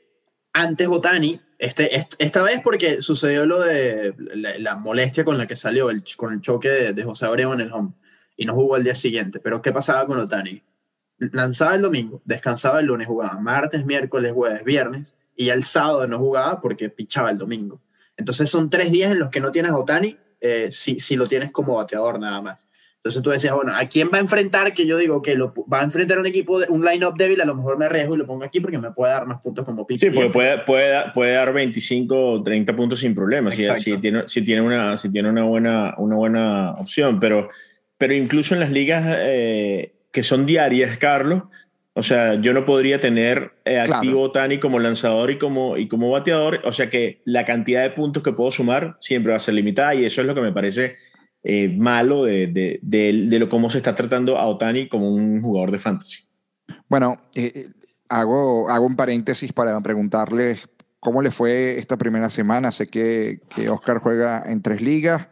antes 0.53 0.87
Otani, 0.87 1.39
este, 1.59 1.95
este, 1.95 2.15
esta 2.23 2.41
vez 2.41 2.61
porque 2.63 3.03
sucedió 3.03 3.45
lo 3.45 3.61
de 3.61 4.15
la, 4.17 4.75
molestia 4.75 5.23
con 5.23 5.37
la 5.37 5.45
que 5.45 5.55
salió, 5.55 5.91
el, 5.91 6.03
con 6.17 6.33
el 6.33 6.41
choque 6.41 6.69
de, 6.69 6.93
de 6.93 7.03
José 7.03 7.27
Abreu 7.27 7.53
en 7.53 7.61
el 7.61 7.71
home, 7.71 7.93
y 8.35 8.45
no 8.45 8.55
jugó 8.55 8.77
el 8.77 8.83
día 8.83 8.95
siguiente, 8.95 9.39
pero 9.39 9.61
¿qué 9.61 9.71
pasaba 9.71 10.07
con 10.07 10.17
Otani? 10.17 10.63
Lanzaba 11.19 11.75
el 11.75 11.83
domingo, 11.83 12.23
descansaba 12.25 12.79
el 12.79 12.87
lunes, 12.87 13.05
jugaba 13.05 13.39
martes, 13.39 13.85
miércoles, 13.85 14.33
jueves, 14.33 14.63
viernes, 14.63 15.13
y 15.41 15.49
el 15.49 15.63
sábado 15.63 16.05
no 16.05 16.19
jugaba 16.19 16.61
porque 16.61 16.89
pichaba 16.89 17.31
el 17.31 17.37
domingo. 17.39 17.81
Entonces 18.15 18.47
son 18.47 18.69
tres 18.69 18.91
días 18.91 19.11
en 19.11 19.17
los 19.17 19.31
que 19.31 19.39
no 19.39 19.51
tienes 19.51 19.71
a 19.71 19.75
Otani 19.75 20.15
eh, 20.39 20.67
si, 20.69 20.99
si 20.99 21.15
lo 21.15 21.27
tienes 21.27 21.51
como 21.51 21.77
bateador 21.77 22.19
nada 22.19 22.39
más. 22.43 22.67
Entonces 22.97 23.23
tú 23.23 23.31
decías, 23.31 23.55
bueno, 23.55 23.73
¿a 23.75 23.85
quién 23.85 24.09
va 24.13 24.19
a 24.19 24.21
enfrentar? 24.21 24.75
Que 24.75 24.85
yo 24.85 24.99
digo 24.99 25.23
que 25.23 25.33
lo, 25.33 25.51
va 25.65 25.79
a 25.79 25.83
enfrentar 25.83 26.19
un 26.19 26.27
equipo, 26.27 26.59
de, 26.59 26.67
un 26.69 26.85
line-up 26.85 27.15
débil, 27.17 27.41
a 27.41 27.45
lo 27.45 27.55
mejor 27.55 27.79
me 27.79 27.85
arriesgo 27.85 28.13
y 28.13 28.19
lo 28.19 28.27
pongo 28.27 28.43
aquí 28.43 28.59
porque 28.59 28.77
me 28.77 28.91
puede 28.91 29.13
dar 29.13 29.25
más 29.25 29.41
puntos 29.41 29.65
como 29.65 29.87
pitcher. 29.87 30.11
Sí, 30.11 30.15
puede, 30.15 30.29
puede, 30.29 30.59
puede, 30.59 31.11
puede, 31.11 31.33
dar 31.33 31.51
25 31.51 32.15
o 32.15 32.43
30 32.43 32.75
puntos 32.75 32.99
sin 32.99 33.15
problemas 33.15 33.55
si, 33.55 33.63
si, 33.63 33.97
tiene, 33.97 34.27
si, 34.27 34.43
tiene, 34.43 34.61
una, 34.61 34.95
si 34.95 35.11
tiene 35.11 35.27
una, 35.27 35.43
buena, 35.45 35.95
una 35.97 36.15
buena 36.17 36.71
opción. 36.73 37.19
Pero, 37.19 37.49
pero 37.97 38.13
incluso 38.13 38.53
en 38.53 38.59
las 38.59 38.69
ligas 38.69 39.03
eh, 39.07 39.95
que 40.11 40.21
son 40.21 40.45
diarias, 40.45 40.99
Carlos, 40.99 41.45
o 41.93 42.03
sea, 42.03 42.35
yo 42.35 42.53
no 42.53 42.63
podría 42.63 43.01
tener 43.01 43.53
eh, 43.65 43.79
activo 43.79 44.31
claro. 44.31 44.31
Tani 44.31 44.59
como 44.59 44.79
lanzador 44.79 45.29
y 45.29 45.37
como, 45.37 45.77
y 45.77 45.89
como 45.89 46.09
bateador. 46.09 46.61
O 46.63 46.71
sea 46.71 46.89
que 46.89 47.21
la 47.25 47.43
cantidad 47.43 47.81
de 47.81 47.89
puntos 47.89 48.23
que 48.23 48.31
puedo 48.31 48.49
sumar 48.49 48.97
siempre 49.01 49.31
va 49.31 49.37
a 49.37 49.41
ser 49.41 49.55
limitada 49.55 49.93
y 49.93 50.05
eso 50.05 50.21
es 50.21 50.27
lo 50.27 50.33
que 50.33 50.41
me 50.41 50.53
parece 50.53 50.95
eh, 51.43 51.67
malo 51.67 52.23
de, 52.23 52.47
de, 52.47 52.79
de, 52.81 53.25
de, 53.27 53.39
lo 53.39 53.49
cómo 53.49 53.69
se 53.69 53.79
está 53.79 53.93
tratando 53.93 54.37
a 54.37 54.45
Otani 54.45 54.87
como 54.87 55.13
un 55.13 55.41
jugador 55.41 55.71
de 55.71 55.79
fantasy. 55.79 56.19
Bueno, 56.87 57.21
eh, 57.35 57.67
hago, 58.07 58.69
hago 58.69 58.85
un 58.85 58.95
paréntesis 58.95 59.51
para 59.51 59.77
preguntarle 59.81 60.55
cómo 61.01 61.21
le 61.21 61.31
fue 61.31 61.77
esta 61.77 61.97
primera 61.97 62.29
semana. 62.29 62.71
Sé 62.71 62.87
que, 62.87 63.41
que 63.53 63.69
Oscar 63.69 63.97
juega 63.97 64.49
en 64.49 64.61
tres 64.61 64.81
ligas 64.81 65.27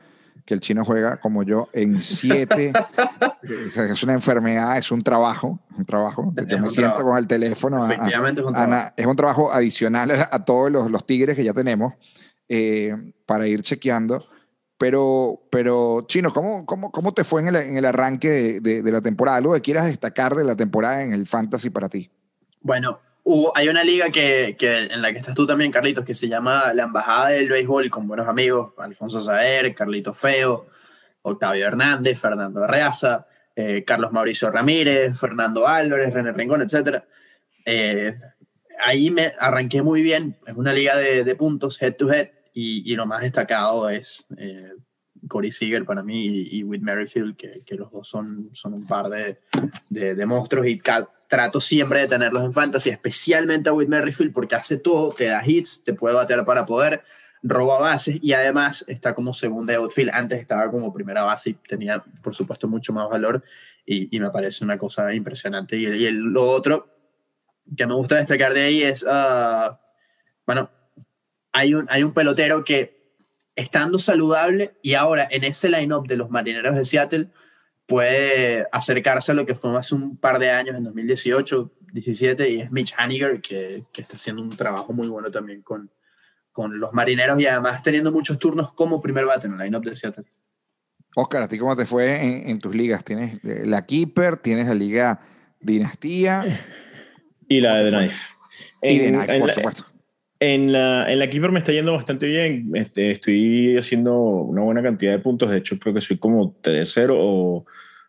que 0.49 0.55
el 0.55 0.61
chino 0.61 0.83
juega 0.83 1.17
como 1.17 1.43
yo 1.43 1.69
en 1.73 2.01
siete. 2.01 2.73
es 3.43 4.03
una 4.03 4.13
enfermedad, 4.13 4.79
es 4.79 4.91
un 4.91 5.03
trabajo, 5.03 5.59
un 5.77 5.85
trabajo. 5.85 6.33
Es 6.35 6.47
yo 6.47 6.57
me 6.57 6.71
siento 6.71 6.95
trabajo. 6.95 7.09
con 7.09 7.17
el 7.19 7.27
teléfono. 7.27 7.83
A, 7.83 7.93
es 7.93 7.99
un 7.99 8.35
trabajo. 8.35 8.55
A, 8.55 8.93
es 8.97 9.05
un 9.05 9.15
trabajo 9.15 9.53
adicional 9.53 10.09
a, 10.09 10.27
a 10.31 10.43
todos 10.43 10.71
los, 10.71 10.89
los, 10.89 11.05
tigres 11.05 11.35
que 11.35 11.43
ya 11.43 11.53
tenemos 11.53 11.93
eh, 12.47 12.95
para 13.27 13.45
ir 13.45 13.61
chequeando. 13.61 14.25
Pero, 14.79 15.39
pero 15.51 16.07
Chino, 16.07 16.33
¿cómo, 16.33 16.65
cómo, 16.65 16.91
cómo 16.91 17.13
te 17.13 17.23
fue 17.23 17.41
en 17.41 17.49
el, 17.49 17.55
en 17.57 17.77
el 17.77 17.85
arranque 17.85 18.29
de, 18.29 18.59
de, 18.59 18.81
de 18.81 18.91
la 18.91 19.01
temporada? 19.01 19.37
¿Algo 19.37 19.53
que 19.53 19.61
quieras 19.61 19.85
destacar 19.85 20.33
de 20.33 20.45
la 20.45 20.55
temporada 20.55 21.03
en 21.03 21.13
el 21.13 21.27
fantasy 21.27 21.69
para 21.69 21.89
ti? 21.89 22.09
Bueno, 22.61 22.99
hay 23.55 23.69
una 23.69 23.83
liga 23.83 24.09
que, 24.09 24.55
en 24.59 25.01
la 25.01 25.11
que 25.11 25.19
estás 25.19 25.35
tú 25.35 25.45
también, 25.45 25.71
Carlitos, 25.71 26.05
que 26.05 26.13
se 26.13 26.27
llama 26.27 26.73
la 26.73 26.83
Embajada 26.83 27.29
del 27.29 27.49
Béisbol, 27.49 27.89
con 27.89 28.07
buenos 28.07 28.27
amigos, 28.27 28.73
Alfonso 28.77 29.21
Saer, 29.21 29.73
Carlito 29.75 30.13
Feo, 30.13 30.67
Octavio 31.21 31.67
Hernández, 31.67 32.19
Fernando 32.19 32.63
Arreaza, 32.63 33.27
eh, 33.55 33.83
Carlos 33.85 34.11
Mauricio 34.11 34.49
Ramírez, 34.49 35.17
Fernando 35.19 35.67
Álvarez, 35.67 36.13
René 36.13 36.31
Rincón, 36.31 36.61
etc. 36.61 37.03
Eh, 37.65 38.15
ahí 38.83 39.11
me 39.11 39.33
arranqué 39.39 39.81
muy 39.81 40.01
bien, 40.01 40.37
es 40.47 40.55
una 40.55 40.73
liga 40.73 40.97
de, 40.97 41.35
puntos, 41.35 41.81
head 41.81 41.95
to 41.95 42.11
head, 42.11 42.29
y, 42.53 42.91
y, 42.91 42.95
lo 42.95 43.05
más 43.05 43.21
destacado 43.21 43.89
es 43.89 44.25
eh, 44.37 44.71
Corey 45.27 45.51
Seager 45.51 45.85
para 45.85 46.03
mí 46.03 46.25
y, 46.25 46.59
y 46.59 46.63
Whit 46.63 46.81
Merrifield, 46.81 47.35
que, 47.35 47.61
que, 47.65 47.75
los 47.75 47.91
dos 47.91 48.07
son, 48.07 48.49
son 48.53 48.73
un 48.73 48.85
par 48.85 49.09
de, 49.09 49.39
de, 49.89 50.25
monstruos 50.25 50.67
y 50.67 50.81
trato 51.27 51.59
siempre 51.59 52.01
de 52.01 52.07
tenerlos 52.07 52.43
en 52.43 52.53
fantasy, 52.53 52.89
especialmente 52.89 53.69
a 53.69 53.73
Whit 53.73 53.89
Merrifield 53.89 54.33
porque 54.33 54.55
hace 54.55 54.77
todo, 54.77 55.11
te 55.11 55.25
da 55.25 55.43
hits, 55.45 55.83
te 55.83 55.93
puede 55.93 56.15
batear 56.15 56.45
para 56.45 56.65
poder, 56.65 57.03
roba 57.41 57.79
bases 57.79 58.17
y 58.21 58.33
además 58.33 58.83
está 58.87 59.13
como 59.13 59.33
segunda 59.33 59.73
de 59.73 59.79
outfield. 59.79 60.11
Antes 60.13 60.41
estaba 60.41 60.69
como 60.69 60.93
primera 60.93 61.23
base 61.23 61.51
y 61.51 61.53
tenía, 61.53 62.03
por 62.21 62.35
supuesto, 62.35 62.67
mucho 62.67 62.93
más 62.93 63.09
valor 63.09 63.43
y, 63.85 64.15
y 64.15 64.19
me 64.19 64.29
parece 64.29 64.63
una 64.63 64.77
cosa 64.77 65.13
impresionante. 65.13 65.77
Y, 65.77 65.85
y 65.85 66.05
el, 66.05 66.17
lo 66.17 66.49
otro 66.49 66.87
que 67.75 67.85
me 67.85 67.93
gusta 67.93 68.15
destacar 68.15 68.53
de 68.53 68.61
ahí 68.61 68.83
es, 68.83 69.03
uh, 69.03 69.75
bueno, 70.45 70.69
hay 71.51 71.73
un, 71.73 71.87
hay 71.89 72.03
un 72.03 72.13
pelotero 72.13 72.63
que 72.63 72.98
estando 73.55 73.99
saludable 73.99 74.73
y 74.81 74.93
ahora 74.93 75.27
en 75.29 75.43
ese 75.43 75.69
line-up 75.69 76.07
de 76.07 76.17
los 76.17 76.29
marineros 76.29 76.75
de 76.75 76.85
Seattle, 76.85 77.29
puede 77.85 78.67
acercarse 78.71 79.31
a 79.31 79.35
lo 79.35 79.45
que 79.45 79.55
fue 79.55 79.75
hace 79.77 79.95
un 79.95 80.15
par 80.17 80.39
de 80.39 80.51
años, 80.51 80.75
en 80.75 80.83
2018, 80.83 81.71
17, 81.91 82.49
y 82.49 82.61
es 82.61 82.71
Mitch 82.71 82.93
Haniger, 82.97 83.41
que, 83.41 83.83
que 83.91 84.01
está 84.01 84.15
haciendo 84.15 84.41
un 84.41 84.49
trabajo 84.49 84.93
muy 84.93 85.07
bueno 85.07 85.31
también 85.31 85.61
con, 85.63 85.91
con 86.51 86.79
los 86.79 86.93
marineros 86.93 87.39
y 87.39 87.47
además 87.47 87.81
teniendo 87.81 88.11
muchos 88.11 88.37
turnos 88.37 88.73
como 88.73 89.01
primer 89.01 89.25
bate 89.25 89.47
en 89.47 89.53
el 89.53 89.59
line-up 89.59 89.83
de 89.83 89.95
Seattle. 89.95 90.25
Oscar, 91.15 91.43
¿a 91.43 91.47
ti 91.47 91.57
cómo 91.57 91.75
te 91.75 91.85
fue 91.85 92.23
en, 92.23 92.49
en, 92.49 92.59
tus 92.59 92.75
ligas? 92.75 93.03
¿Tienes 93.03 93.39
la 93.43 93.85
Keeper? 93.85 94.37
¿Tienes 94.37 94.67
la 94.67 94.75
Liga 94.75 95.21
Dinastía? 95.59 96.45
Y 97.51 97.61
la 97.61 97.77
de 97.77 97.89
The 97.89 97.97
Knife. 97.97 98.33
En, 98.79 98.95
y 98.95 98.99
The 98.99 99.09
Knife, 99.09 99.39
por 99.39 99.47
la, 99.47 99.53
supuesto. 99.55 99.85
En 100.41 100.71
la, 100.71 101.11
en 101.11 101.19
la 101.19 101.29
Keeper 101.29 101.51
me 101.51 101.59
está 101.59 101.73
yendo 101.73 101.93
bastante 101.93 102.25
bien. 102.25 102.71
Este, 102.73 103.11
estoy 103.11 103.77
haciendo 103.77 104.17
una 104.17 104.61
buena 104.61 104.81
cantidad 104.81 105.11
de 105.11 105.19
puntos. 105.19 105.51
De 105.51 105.57
hecho, 105.57 105.77
creo 105.79 105.93
que 105.93 106.01
soy 106.01 106.17
como 106.17 106.53
tercero 106.61 107.15
o 107.17 107.65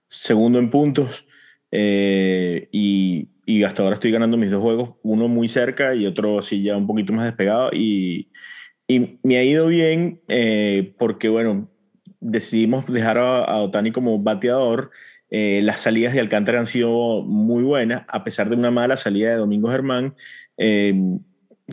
segundo 0.08 0.58
en 0.60 0.70
puntos. 0.70 1.26
Eh, 1.72 2.68
y, 2.72 3.30
y, 3.46 3.64
hasta 3.64 3.82
ahora 3.82 3.94
estoy 3.94 4.10
ganando 4.12 4.36
mis 4.36 4.50
dos 4.50 4.60
juegos, 4.62 4.96
uno 5.02 5.28
muy 5.28 5.48
cerca 5.48 5.94
y 5.94 6.04
otro 6.06 6.40
así 6.40 6.62
ya 6.62 6.76
un 6.76 6.86
poquito 6.86 7.12
más 7.12 7.24
despegado. 7.24 7.70
Y, 7.72 8.30
y 8.86 9.18
me 9.22 9.38
ha 9.38 9.44
ido 9.44 9.66
bien 9.66 10.20
eh, 10.28 10.94
porque, 10.98 11.28
bueno, 11.28 11.68
decidimos 12.20 12.86
dejar 12.86 13.18
a, 13.18 13.56
Otani 13.58 13.92
como 13.92 14.18
bateador. 14.20 14.90
Eh, 15.30 15.60
las 15.62 15.80
salidas 15.80 16.12
de 16.14 16.20
Alcántara 16.20 16.60
han 16.60 16.66
sido 16.66 17.22
muy 17.22 17.62
buenas, 17.64 18.04
a 18.08 18.24
pesar 18.24 18.48
de 18.50 18.56
una 18.56 18.70
mala 18.70 18.96
salida 18.96 19.30
de 19.30 19.36
Domingo 19.36 19.70
Germán. 19.70 20.14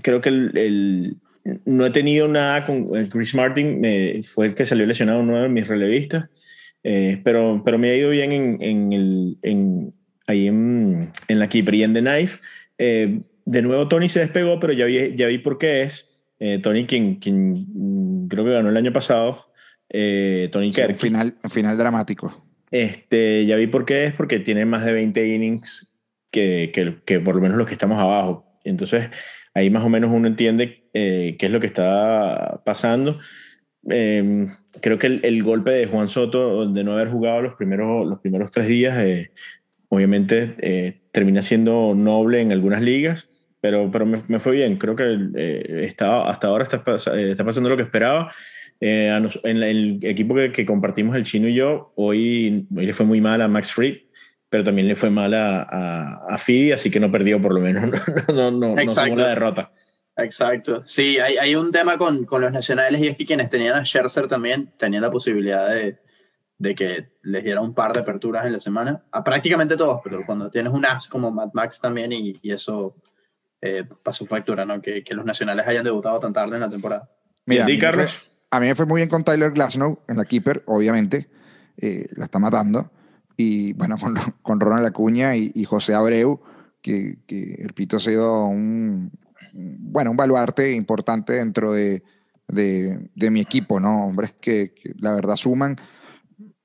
Creo 0.02 0.22
que 0.22 0.30
el, 0.30 1.18
no 1.66 1.86
he 1.86 1.92
tenido 1.92 2.28
nada 2.28 2.66
con 2.66 2.88
Chris 3.08 3.36
Martin, 3.36 3.82
fue 4.24 4.48
el 4.48 4.54
que 4.54 4.66
salió 4.66 4.86
lesionado 4.86 5.20
uno 5.20 5.42
de 5.42 5.50
mis 5.50 5.68
relevistas, 5.68 6.30
pero, 6.82 7.62
pero 7.64 7.78
me 7.78 7.90
ha 7.90 7.96
ido 7.96 8.10
bien 8.10 8.32
en, 8.32 8.58
en 8.62 8.94
el, 8.94 9.38
en, 9.42 9.94
ahí 10.26 10.48
en, 10.48 11.12
en, 11.28 11.40
la 11.40 11.50
Keeper 11.50 11.76
y 11.76 11.84
en 11.84 11.94
The 11.94 12.02
Knife. 12.02 12.40
de 12.78 13.62
nuevo 13.62 13.88
Tony 13.88 14.10
se 14.10 14.20
despegó, 14.20 14.60
pero 14.60 14.74
ya 14.74 14.86
vi, 14.86 15.16
ya 15.16 15.28
vi 15.28 15.38
por 15.38 15.58
qué 15.58 15.84
es. 15.84 16.18
Eh, 16.40 16.60
Tony, 16.60 16.86
quien, 16.86 17.16
quien, 17.16 18.28
creo 18.30 18.46
que 18.46 18.52
ganó 18.52 18.70
el 18.70 18.78
año 18.78 18.94
pasado, 18.94 19.52
eh, 19.90 20.50
Tony 20.52 20.72
sí, 20.72 20.82
Final, 20.96 21.36
final 21.50 21.78
dramático. 21.78 22.46
Este, 22.70 23.46
ya 23.46 23.56
vi 23.56 23.68
por 23.68 23.86
qué 23.86 24.06
es, 24.06 24.14
porque 24.14 24.40
tiene 24.40 24.66
más 24.66 24.86
de 24.86 24.92
20 24.92 25.28
innings 25.28 25.96
que, 26.30 26.72
que, 26.74 26.98
que 27.06 27.20
por 27.20 27.36
lo 27.36 27.42
menos 27.42 27.58
los 27.58 27.66
que 27.66 27.74
estamos 27.74 27.98
abajo. 28.00 28.60
Entonces, 28.64 29.10
ahí 29.58 29.70
más 29.70 29.84
o 29.84 29.90
menos 29.90 30.12
uno 30.14 30.28
entiende 30.28 30.90
eh, 30.94 31.36
qué 31.40 31.48
es 31.48 31.52
lo 31.52 31.60
que 31.60 31.68
está 31.68 32.62
pasando. 32.66 33.20
Em, 33.90 34.50
creo 34.82 34.98
que 34.98 35.08
el, 35.08 35.22
el, 35.24 35.44
golpe 35.44 35.72
de 35.72 35.86
Juan 35.88 36.08
Soto 36.08 36.68
de 36.68 36.84
no 36.84 36.94
haber 36.94 37.10
jugado 37.10 37.42
los 37.42 37.56
primeros, 37.56 38.06
los 38.08 38.20
primeros 38.20 38.52
tres 38.52 38.68
días, 38.68 38.98
obviamente 39.90 41.02
termina 41.12 41.42
siendo 41.42 41.94
noble 41.96 42.42
en 42.42 42.52
algunas 42.52 42.82
ligas 42.82 43.30
pero, 43.60 43.90
pero 43.92 44.06
me, 44.06 44.22
me 44.28 44.40
fue 44.40 44.54
bien. 44.54 44.78
Creo 44.78 44.96
que 44.96 45.18
eh, 45.36 45.86
está, 45.86 46.30
hasta 46.30 46.48
ahora 46.48 46.64
está, 46.64 46.84
eh, 47.16 47.32
está, 47.32 47.44
pasando 47.44 47.70
lo 47.70 47.78
que 47.78 47.84
esperaba. 47.84 48.32
Eh, 48.80 49.10
en 49.44 49.64
el 49.64 50.00
equipo 50.04 50.36
que, 50.36 50.52
que, 50.52 50.66
compartimos 50.66 51.16
el 51.16 51.24
chino 51.24 51.48
y 51.48 51.56
yo, 51.56 51.94
hoy, 51.96 52.68
hoy, 52.76 52.86
le 52.86 52.94
fue 52.94 53.06
muy 53.06 53.22
mal 53.22 53.42
a 53.42 53.48
Max 53.48 53.74
Fried, 53.74 53.98
pero 54.50 54.64
también 54.64 54.88
le 54.88 54.96
fue 54.96 55.10
mal 55.10 55.34
a, 55.34 55.64
a, 55.64 56.36
a 56.36 56.38
Fidi, 56.38 56.72
así 56.72 56.90
que 56.90 57.00
no 57.00 57.12
perdió 57.12 57.42
por 57.42 57.54
lo 57.54 57.62
menos, 57.62 57.84
no, 58.28 58.52
no, 58.52 58.76
no, 58.76 58.80
Exacto. 58.80 59.16
no 59.16 59.22
la 59.22 59.30
derrota. 59.30 59.72
Exacto. 60.16 60.84
Sí, 60.84 61.20
hay, 61.20 61.38
hay 61.38 61.56
un 61.56 61.72
tema 61.72 61.98
con, 61.98 62.26
con, 62.26 62.42
los 62.42 62.52
nacionales 62.52 63.02
y 63.02 63.08
es 63.08 63.18
que 63.18 63.26
quienes 63.26 63.50
tenían 63.50 63.76
a 63.76 63.84
Scherzer 63.84 64.28
también 64.28 64.74
tenían 64.78 65.04
la 65.04 65.12
posibilidad 65.12 65.70
de, 65.70 66.00
de 66.58 66.76
que 66.76 67.10
les 67.22 67.44
diera 67.44 67.62
un 67.62 67.74
par 67.74 67.94
de 67.94 68.00
aperturas 68.00 68.46
en 68.46 68.54
la 68.54 68.60
semana, 68.60 69.04
a 69.12 69.24
prácticamente 69.24 69.78
todos, 69.78 70.02
pero 70.04 70.26
cuando 70.26 70.50
tienes 70.50 70.74
un 70.74 70.86
as 70.86 71.08
como 71.08 71.30
Mad 71.30 71.50
Max 71.54 71.80
también 71.80 72.12
y, 72.12 72.40
y 72.42 72.52
eso 72.52 72.96
eh, 73.62 73.84
pasó 74.04 74.26
factura, 74.26 74.66
¿no? 74.66 74.82
Que, 74.82 75.04
que, 75.04 75.14
los 75.14 75.26
nacionales 75.26 75.68
hayan 75.68 75.84
debutado 75.84 76.20
tan 76.20 76.34
tarde 76.34 76.56
en 76.56 76.62
la 76.62 76.70
temporada. 76.70 77.10
Mira, 77.46 77.66
a 77.66 77.68
mí, 77.68 77.78
Fue, 77.80 78.08
a 78.52 78.60
mí 78.60 78.68
me 78.68 78.76
fue 78.76 78.86
muy 78.86 79.00
bien 79.00 79.10
con 79.10 79.24
Tyler 79.24 79.52
Glasnow 79.52 80.00
en 80.08 80.18
la 80.18 80.26
keeper, 80.26 80.64
obviamente. 80.66 81.30
Eh, 81.78 82.08
la 82.16 82.26
está 82.26 82.40
matando. 82.40 82.92
Y 83.38 83.74
bueno, 83.74 83.98
con, 84.02 84.16
con 84.42 84.60
Ronald 84.60 84.88
Acuña 84.88 85.36
y, 85.36 85.52
y 85.56 85.64
José 85.64 85.94
Abreu, 85.94 86.42
que, 86.82 87.20
que, 87.26 87.54
el 87.60 87.74
Pito 87.74 87.98
ha 87.98 88.00
sido 88.02 88.48
un, 88.48 89.12
bueno, 89.54 90.12
un 90.12 90.18
baluarte 90.18 90.74
importante 90.74 91.34
dentro 91.34 91.72
de, 91.72 92.04
de, 92.48 93.10
de 93.16 93.32
mi 93.32 93.40
equipo, 93.40 93.80
¿no? 93.80 94.08
Hombres 94.08 94.36
que, 94.40 94.74
que 94.74 94.94
la 94.98 95.14
verdad 95.14 95.36
suman 95.36 95.78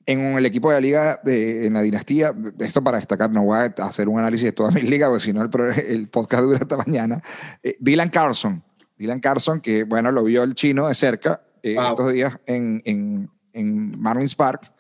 en 0.06 0.20
el 0.36 0.46
equipo 0.46 0.68
de 0.70 0.76
la 0.76 0.80
liga, 0.80 1.20
de, 1.24 1.66
en 1.66 1.74
la 1.74 1.82
dinastía, 1.82 2.34
esto 2.58 2.82
para 2.82 2.98
destacar, 2.98 3.30
no 3.30 3.44
voy 3.44 3.58
a 3.58 3.84
hacer 3.84 4.08
un 4.08 4.18
análisis 4.18 4.46
de 4.46 4.52
todas 4.52 4.74
mis 4.74 4.88
ligas, 4.88 5.08
porque 5.08 5.24
si 5.24 5.32
no 5.32 5.42
el, 5.42 5.50
el, 5.86 6.08
podcast 6.08 6.42
dura 6.42 6.58
hasta 6.60 6.76
mañana. 6.76 7.20
Eh, 7.62 7.76
Dylan 7.80 8.08
Carlson, 8.10 8.62
Dylan 8.98 9.20
Carlson, 9.20 9.60
que 9.60 9.84
bueno, 9.84 10.10
lo 10.10 10.24
vio 10.24 10.42
el 10.42 10.54
chino 10.54 10.88
de 10.88 10.94
cerca 10.94 11.42
eh, 11.62 11.74
wow. 11.74 11.88
estos 11.88 12.12
días 12.12 12.38
en, 12.46 12.82
en, 12.84 13.30
en, 13.52 14.00
Marlins 14.00 14.34
Park. 14.34 14.72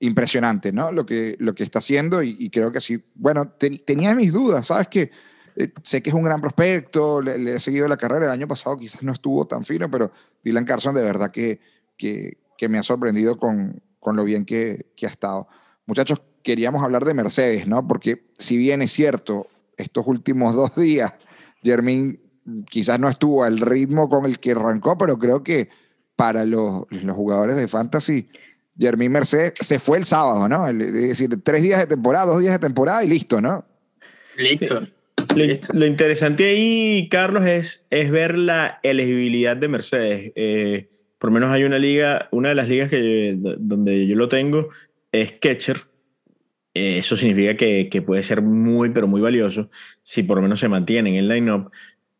Impresionante, 0.00 0.72
¿no? 0.72 0.92
Lo 0.92 1.04
que, 1.04 1.36
lo 1.40 1.54
que 1.54 1.64
está 1.64 1.80
haciendo 1.80 2.22
y, 2.22 2.50
creo 2.50 2.70
que 2.70 2.80
sí. 2.80 3.02
Bueno, 3.14 3.48
te, 3.48 3.70
tenía 3.70 4.14
mis 4.14 4.32
dudas, 4.32 4.68
¿sabes? 4.68 4.88
Que 4.88 5.10
eh, 5.56 5.72
sé 5.82 6.02
que 6.02 6.10
es 6.10 6.14
un 6.14 6.22
gran 6.22 6.40
prospecto, 6.40 7.20
le, 7.20 7.54
he 7.54 7.58
seguido 7.58 7.88
la 7.88 7.96
carrera, 7.96 8.26
el 8.26 8.32
año 8.32 8.46
pasado 8.46 8.76
quizás 8.76 9.02
no 9.02 9.12
estuvo 9.12 9.46
tan 9.46 9.64
fino, 9.64 9.90
pero 9.90 10.12
Dylan 10.44 10.64
Carlson 10.64 10.94
de 10.94 11.02
verdad 11.02 11.32
que, 11.32 11.60
que, 11.96 12.38
que 12.56 12.68
me 12.68 12.78
ha 12.78 12.84
sorprendido 12.84 13.36
con, 13.36 13.82
con 13.98 14.14
lo 14.14 14.22
bien 14.22 14.44
que, 14.44 14.86
que, 14.96 15.06
ha 15.06 15.10
estado. 15.10 15.48
Muchachos, 15.86 16.22
queríamos 16.44 16.84
hablar 16.84 17.04
de 17.04 17.14
Mercedes, 17.14 17.66
¿no? 17.66 17.86
Porque 17.88 18.30
si 18.38 18.56
bien 18.56 18.82
es 18.82 18.92
cierto, 18.92 19.48
estos 19.76 20.06
últimos 20.06 20.54
dos 20.54 20.76
días, 20.76 21.12
Jermín 21.62 22.20
quizás 22.70 23.00
no 23.00 23.08
estuvo 23.08 23.44
al 23.44 23.58
ritmo 23.60 24.08
con 24.08 24.26
el 24.26 24.38
que 24.38 24.52
arrancó, 24.52 24.96
pero 24.96 25.18
creo 25.18 25.42
que 25.42 25.68
para 26.16 26.44
los, 26.44 26.84
los 26.90 27.16
jugadores 27.16 27.56
de 27.56 27.68
Fantasy, 27.68 28.28
Jermín 28.78 29.12
Mercedes 29.12 29.54
se 29.60 29.78
fue 29.78 29.98
el 29.98 30.04
sábado, 30.04 30.48
¿no? 30.48 30.66
Es 30.68 30.92
decir, 30.92 31.30
tres 31.42 31.62
días 31.62 31.80
de 31.80 31.86
temporada, 31.86 32.26
dos 32.26 32.40
días 32.40 32.54
de 32.54 32.58
temporada 32.58 33.04
y 33.04 33.08
listo, 33.08 33.40
¿no? 33.40 33.64
Listo. 34.36 34.80
Sí. 34.80 34.92
Lo, 35.34 35.78
lo, 35.78 35.86
interesante 35.86 36.44
ahí, 36.44 37.08
Carlos, 37.10 37.44
es, 37.46 37.86
es 37.90 38.10
ver 38.10 38.38
la 38.38 38.78
elegibilidad 38.82 39.56
de 39.56 39.68
Mercedes. 39.68 40.32
Eh, 40.36 40.88
por 41.18 41.30
lo 41.30 41.34
menos 41.34 41.50
hay 41.52 41.64
una 41.64 41.78
liga, 41.78 42.28
una 42.30 42.50
de 42.50 42.54
las 42.54 42.68
ligas 42.68 42.88
que, 42.88 43.36
donde 43.36 44.06
yo 44.06 44.16
lo 44.16 44.28
tengo 44.28 44.68
es 45.12 45.32
catcher. 45.32 45.78
Eh, 46.74 46.98
eso 46.98 47.16
significa 47.16 47.56
que, 47.56 47.88
que, 47.90 48.02
puede 48.02 48.22
ser 48.22 48.42
muy, 48.42 48.90
pero 48.90 49.08
muy 49.08 49.20
valioso 49.20 49.70
si 50.02 50.22
por 50.22 50.36
lo 50.36 50.42
menos 50.42 50.60
se 50.60 50.68
mantiene 50.68 51.10
en 51.10 51.16
el 51.16 51.28
line-up. 51.28 51.70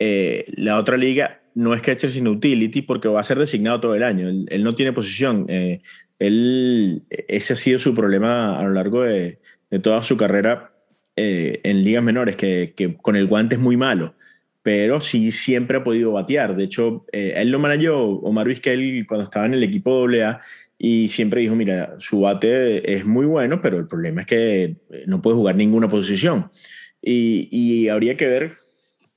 Eh, 0.00 0.46
la 0.56 0.78
otra 0.78 0.96
liga 0.96 1.42
no 1.54 1.74
es 1.74 1.82
catcher 1.82 2.10
sino 2.10 2.30
utility 2.30 2.82
porque 2.82 3.08
va 3.08 3.20
a 3.20 3.24
ser 3.24 3.38
designado 3.38 3.80
todo 3.80 3.94
el 3.94 4.02
año. 4.02 4.28
Él, 4.28 4.46
él 4.50 4.64
no 4.64 4.74
tiene 4.74 4.92
posición. 4.92 5.46
Eh, 5.48 5.80
él, 6.18 7.04
ese 7.10 7.52
ha 7.52 7.56
sido 7.56 7.78
su 7.78 7.94
problema 7.94 8.58
a 8.58 8.62
lo 8.64 8.70
largo 8.70 9.02
de, 9.02 9.38
de 9.70 9.78
toda 9.78 10.02
su 10.02 10.16
carrera 10.16 10.72
eh, 11.16 11.60
en 11.64 11.84
ligas 11.84 12.02
menores, 12.02 12.36
que, 12.36 12.74
que, 12.76 12.96
con 12.96 13.16
el 13.16 13.26
guante 13.26 13.56
es 13.56 13.60
muy 13.60 13.76
malo 13.76 14.14
pero 14.68 15.00
sí 15.00 15.32
siempre 15.32 15.78
ha 15.78 15.82
podido 15.82 16.12
batear. 16.12 16.54
De 16.54 16.64
hecho, 16.64 17.06
eh, 17.10 17.32
él 17.36 17.48
lo 17.48 17.58
manejó 17.58 18.20
Omar 18.20 18.46
Vizquel 18.46 19.06
cuando 19.06 19.24
estaba 19.24 19.46
en 19.46 19.54
el 19.54 19.62
equipo 19.62 20.06
AA 20.06 20.40
y 20.76 21.08
siempre 21.08 21.40
dijo, 21.40 21.54
mira, 21.54 21.94
su 21.98 22.20
bate 22.20 22.92
es 22.92 23.06
muy 23.06 23.24
bueno, 23.24 23.62
pero 23.62 23.78
el 23.78 23.86
problema 23.86 24.20
es 24.20 24.26
que 24.26 24.64
eh, 24.64 24.76
no 25.06 25.22
puede 25.22 25.36
jugar 25.36 25.56
ninguna 25.56 25.88
posición. 25.88 26.50
Y, 27.00 27.48
y 27.50 27.88
habría 27.88 28.18
que 28.18 28.26
ver 28.26 28.56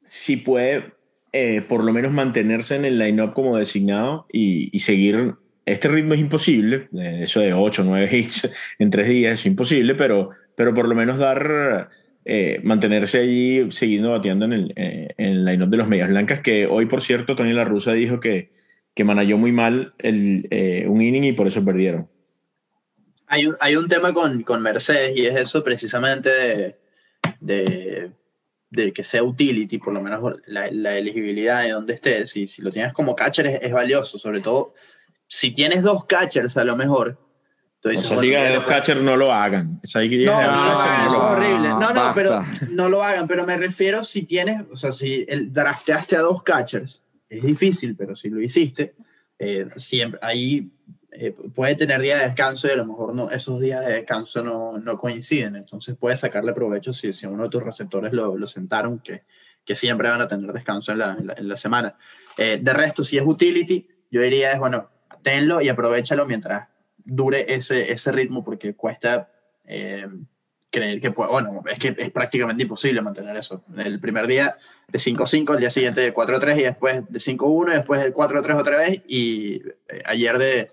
si 0.03 0.37
puede 0.37 0.93
eh, 1.33 1.61
por 1.61 1.83
lo 1.83 1.91
menos 1.91 2.13
mantenerse 2.13 2.77
en 2.77 2.85
el 2.85 2.97
line-up 2.97 3.33
como 3.33 3.57
designado 3.57 4.27
y, 4.31 4.69
y, 4.71 4.79
seguir. 4.79 5.35
Este 5.65 5.87
ritmo 5.87 6.15
es 6.15 6.19
imposible, 6.19 6.89
eso 7.21 7.39
de 7.39 7.53
8 7.53 7.81
o 7.83 7.85
9 7.85 8.17
hits 8.17 8.49
en 8.79 8.89
3 8.89 9.07
días 9.07 9.39
es 9.39 9.45
imposible, 9.45 9.93
pero, 9.93 10.31
pero 10.55 10.73
por 10.73 10.87
lo 10.87 10.95
menos 10.95 11.19
dar 11.19 11.89
eh, 12.23 12.59
mantenerse 12.63 13.19
allí 13.19 13.71
siguiendo 13.71 14.11
bateando 14.11 14.45
en 14.45 14.53
el, 14.53 14.73
eh, 14.75 15.09
en 15.17 15.43
line-up 15.43 15.69
de 15.69 15.77
los 15.77 15.87
Medias 15.87 16.09
Blancas, 16.09 16.41
que 16.41 16.67
hoy, 16.67 16.85
por 16.85 17.01
cierto, 17.01 17.35
Tony 17.35 17.53
La 17.53 17.63
Russa 17.63 17.93
dijo 17.93 18.19
que, 18.19 18.51
que 18.93 19.03
manejó 19.03 19.37
muy 19.37 19.51
mal 19.51 19.93
el, 19.97 20.47
eh, 20.51 20.85
un 20.87 21.01
inning 21.01 21.23
y 21.23 21.31
por 21.33 21.47
eso 21.47 21.65
perdieron. 21.65 22.07
Hay 23.27 23.47
un, 23.47 23.55
hay 23.59 23.75
un 23.75 23.87
tema 23.87 24.13
con, 24.13 24.43
con 24.43 24.61
Mercedes 24.61 25.13
y 25.15 25.25
es 25.25 25.39
eso 25.39 25.63
precisamente 25.63 26.29
de, 26.29 26.75
de, 27.39 28.11
de, 28.69 28.93
que 28.93 29.03
sea 29.03 29.23
utility, 29.23 29.77
por 29.77 29.93
lo 29.93 30.01
menos 30.01 30.35
la, 30.45 30.69
la 30.69 30.97
elegibilidad 30.97 31.63
de 31.63 31.69
donde 31.69 31.93
estés. 31.93 32.29
Si, 32.29 32.45
si 32.45 32.61
lo 32.61 32.71
tienes 32.71 32.93
como 32.93 33.15
catcher 33.15 33.47
es, 33.47 33.63
es 33.63 33.71
valioso, 33.71 34.19
sobre 34.19 34.41
todo 34.41 34.73
si 35.33 35.51
tienes 35.51 35.81
dos 35.81 36.03
catchers 36.03 36.57
a 36.57 36.65
lo 36.65 36.75
mejor 36.75 37.17
entonces, 37.83 38.11
Esa 38.11 38.21
liga 38.21 38.43
de 38.43 38.55
dos 38.55 38.65
catchers 38.65 39.01
no 39.01 39.17
lo 39.17 39.33
hagan. 39.33 39.67
Esa 39.81 40.01
no, 40.01 40.05
no, 40.05 40.23
no, 40.23 41.07
es 41.07 41.13
horrible. 41.13 41.69
No, 41.69 41.79
no, 41.79 41.93
basta. 41.95 42.13
pero 42.13 42.45
no 42.69 42.89
lo 42.89 43.03
hagan. 43.03 43.27
Pero 43.27 43.43
me 43.43 43.57
refiero 43.57 44.03
si 44.03 44.21
tienes, 44.21 44.61
o 44.71 44.75
sea, 44.75 44.91
si 44.91 45.25
el, 45.27 45.51
drafteaste 45.51 46.15
a 46.15 46.21
dos 46.21 46.43
catchers, 46.43 47.01
es 47.27 47.41
difícil, 47.41 47.95
pero 47.95 48.13
si 48.13 48.29
lo 48.29 48.39
hiciste, 48.39 48.93
eh, 49.39 49.67
siempre 49.77 50.19
ahí 50.21 50.71
eh, 51.11 51.35
puede 51.55 51.73
tener 51.73 51.99
día 52.01 52.19
de 52.19 52.25
descanso 52.25 52.67
y 52.67 52.71
a 52.71 52.75
lo 52.75 52.85
mejor 52.85 53.15
no, 53.15 53.31
esos 53.31 53.59
días 53.59 53.83
de 53.83 53.93
descanso 53.93 54.43
no, 54.43 54.77
no 54.77 54.95
coinciden. 54.95 55.55
Entonces 55.55 55.95
puedes 55.99 56.19
sacarle 56.19 56.53
provecho 56.53 56.93
si, 56.93 57.11
si 57.13 57.25
uno 57.25 57.45
de 57.45 57.49
tus 57.49 57.63
receptores 57.63 58.13
lo, 58.13 58.37
lo 58.37 58.45
sentaron, 58.45 58.99
que, 58.99 59.23
que 59.65 59.73
siempre 59.73 60.07
van 60.07 60.21
a 60.21 60.27
tener 60.27 60.53
descanso 60.53 60.91
en 60.91 60.99
la, 60.99 61.15
en 61.17 61.25
la, 61.25 61.33
en 61.33 61.47
la 61.47 61.57
semana. 61.57 61.97
Eh, 62.37 62.59
de 62.61 62.73
resto, 62.73 63.03
si 63.03 63.17
es 63.17 63.23
utility, 63.25 63.87
yo 64.11 64.21
diría 64.21 64.51
es, 64.51 64.59
bueno, 64.59 64.87
tenlo 65.21 65.61
y 65.61 65.69
aprovechalo 65.69 66.25
mientras 66.25 66.67
dure 66.97 67.53
ese, 67.53 67.91
ese 67.91 68.11
ritmo 68.11 68.43
porque 68.43 68.75
cuesta 68.75 69.29
eh, 69.65 70.07
creer 70.71 71.01
que 71.01 71.11
puede, 71.11 71.29
bueno, 71.29 71.61
es 71.69 71.77
que 71.77 71.93
es 71.97 72.11
prácticamente 72.11 72.63
imposible 72.63 73.01
mantener 73.01 73.35
eso. 73.35 73.63
El 73.77 73.99
primer 73.99 74.25
día 74.25 74.57
de 74.87 74.99
5-5, 74.99 75.53
el 75.53 75.59
día 75.59 75.69
siguiente 75.69 76.01
de 76.01 76.13
4-3 76.13 76.59
y 76.59 76.63
después 76.63 77.03
de 77.09 77.19
5-1 77.19 77.69
y 77.69 77.73
después 77.75 78.03
de 78.03 78.13
4-3 78.13 78.59
otra 78.59 78.77
vez 78.77 79.01
y 79.07 79.61
eh, 79.89 80.01
ayer 80.05 80.37
de, 80.37 80.67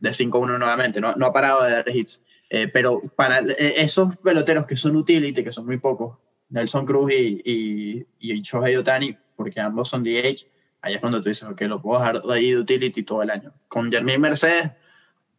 de 0.00 0.10
5-1 0.10 0.58
nuevamente. 0.58 1.00
No, 1.00 1.14
no 1.14 1.26
ha 1.26 1.32
parado 1.32 1.62
de 1.62 1.70
dar 1.70 1.88
hits. 1.88 2.22
Eh, 2.50 2.68
pero 2.68 3.00
para 3.16 3.40
eh, 3.40 3.74
esos 3.78 4.16
peloteros 4.18 4.66
que 4.66 4.76
son 4.76 4.96
utility, 4.96 5.42
que 5.42 5.52
son 5.52 5.66
muy 5.66 5.78
pocos, 5.78 6.18
Nelson 6.50 6.84
Cruz 6.84 7.12
y, 7.12 7.40
y, 7.44 8.06
y 8.18 8.42
Shohei 8.42 8.76
Otani, 8.76 9.16
porque 9.34 9.60
ambos 9.60 9.88
son 9.88 10.04
DH, 10.04 10.46
ahí 10.84 10.94
es 10.94 11.00
cuando 11.00 11.22
tú 11.22 11.30
dices, 11.30 11.48
ok, 11.48 11.62
lo 11.62 11.80
puedo 11.80 11.98
dejar 11.98 12.22
ahí 12.30 12.50
de 12.50 12.58
utility 12.58 13.02
todo 13.02 13.22
el 13.22 13.30
año. 13.30 13.52
Con 13.68 13.90
Jermaine 13.90 14.20
Mercedes, 14.20 14.70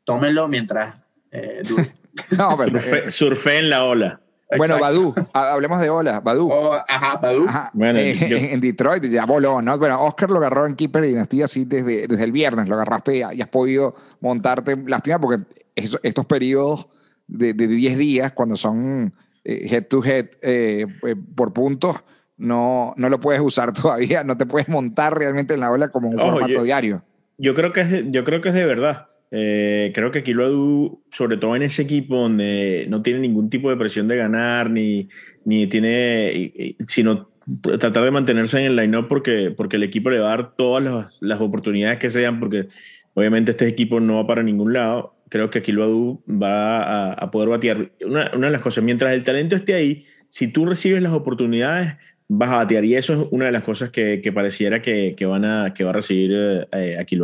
tómenlo 0.04 0.48
mientras 0.48 0.96
eh, 1.32 1.62
no, 2.38 2.58
pero, 2.58 3.12
surfe, 3.12 3.60
en 3.60 3.70
la 3.70 3.84
ola. 3.84 4.22
Bueno, 4.58 4.80
Badu, 4.80 5.14
hablemos 5.34 5.82
de 5.82 5.90
ola, 5.90 6.20
Badu. 6.20 6.50
Oh, 6.52 6.74
ajá, 6.88 7.18
Badu. 7.18 7.46
Bueno, 7.74 8.00
eh, 8.00 8.54
En 8.54 8.60
Detroit 8.62 9.04
ya 9.06 9.26
voló, 9.26 9.62
¿no? 9.62 9.78
Bueno, 9.78 10.02
Oscar 10.04 10.32
lo 10.32 10.38
agarró 10.38 10.66
en 10.66 10.76
Keeper 10.76 11.04
Dinastía 11.04 11.46
así 11.46 11.66
desde, 11.66 12.08
desde 12.08 12.24
el 12.24 12.32
viernes, 12.32 12.70
lo 12.70 12.76
agarraste 12.76 13.18
y, 13.18 13.22
has 13.22 13.48
podido 13.48 13.96
montarte. 14.22 14.78
Lástima 14.88 15.20
porque 15.20 15.44
estos 15.76 16.26
periodos 16.26 16.88
de, 17.28 17.54
de 17.54 17.68
10 17.68 17.98
días, 17.98 18.32
cuando 18.32 18.56
son 18.56 19.14
eh, 19.44 19.68
head 19.70 19.88
to 19.88 20.04
head 20.04 20.28
eh, 20.42 20.88
por 21.36 21.52
puntos, 21.52 22.04
no, 22.38 22.94
no 22.98 23.10
lo 23.10 23.20
puedes 23.20 23.42
usar 23.42 23.74
todavía, 23.82 24.24
no 24.24 24.38
te 24.38 24.46
puedes 24.46 24.70
montar 24.70 25.18
realmente 25.18 25.54
en 25.54 25.62
la 25.62 25.72
ola 25.72 25.90
como 25.90 26.10
un 26.10 26.20
formato 26.20 26.64
diario. 26.64 27.04
Yo 27.38 27.54
creo 27.54 27.74
que 27.74 27.82
es, 27.82 28.06
yo 28.12 28.24
creo 28.24 28.42
que 28.42 28.50
es 28.50 28.56
de 28.56 28.66
verdad. 28.66 29.08
Eh, 29.32 29.92
creo 29.94 30.12
que 30.12 30.24
Kilo 30.24 31.02
sobre 31.12 31.38
todo 31.38 31.56
en 31.56 31.64
ese 31.64 31.82
equipo 31.82 32.16
donde 32.16 32.86
no 32.90 33.02
tiene 33.02 33.20
ningún 33.20 33.50
tipo 33.50 33.70
de 33.70 33.76
presión 33.76 34.08
de 34.08 34.16
ganar, 34.16 34.70
ni, 34.70 35.10
ni 35.44 35.68
tiene, 35.68 36.76
sino 36.88 37.30
tratar 37.62 38.04
de 38.04 38.12
mantenerse 38.12 38.60
en 38.60 38.66
el 38.66 38.76
line-up 38.76 39.08
porque, 39.08 39.54
porque 39.56 39.76
el 39.76 39.84
equipo 39.84 40.10
le 40.10 40.20
va 40.20 40.28
a 40.28 40.38
dar 40.38 40.56
todas 40.56 40.84
las, 40.84 41.22
las, 41.22 41.42
oportunidades 41.42 42.00
que 42.00 42.10
sean, 42.10 42.40
porque 42.40 42.68
obviamente 43.14 43.52
este 43.52 43.68
equipo 43.68 44.00
no 44.00 44.16
va 44.16 44.28
para 44.28 44.44
ningún 44.44 44.74
lado. 44.74 45.16
Creo 45.30 45.50
que 45.50 45.62
Kilo 45.62 46.22
va 46.30 46.84
a, 46.84 47.14
a, 47.14 47.32
poder 47.32 47.50
batear. 47.50 47.92
Una, 48.06 48.32
una 48.36 48.48
de 48.48 48.54
las 48.54 48.62
cosas, 48.62 48.84
mientras 48.84 49.14
el 49.14 49.24
talento 49.24 49.56
esté 49.56 49.74
ahí, 49.74 50.06
si 50.28 50.48
tú 50.48 50.66
recibes 50.66 51.02
las 51.02 51.14
oportunidades, 51.14 51.96
vas 52.28 52.50
a 52.50 52.58
batear. 52.58 52.86
Y 52.86 52.96
eso 52.96 53.14
es 53.14 53.28
una 53.32 53.46
de 53.46 53.52
las 53.52 53.64
cosas 53.64 53.90
que, 53.90 54.22
que 54.22 54.32
pareciera 54.32 54.82
que, 54.82 55.16
que, 55.16 55.26
van 55.26 55.46
a, 55.46 55.74
que 55.74 55.84
va 55.84 55.92
a 55.92 55.94
recibir 55.94 56.68
eh, 56.72 56.98
aquí 57.00 57.16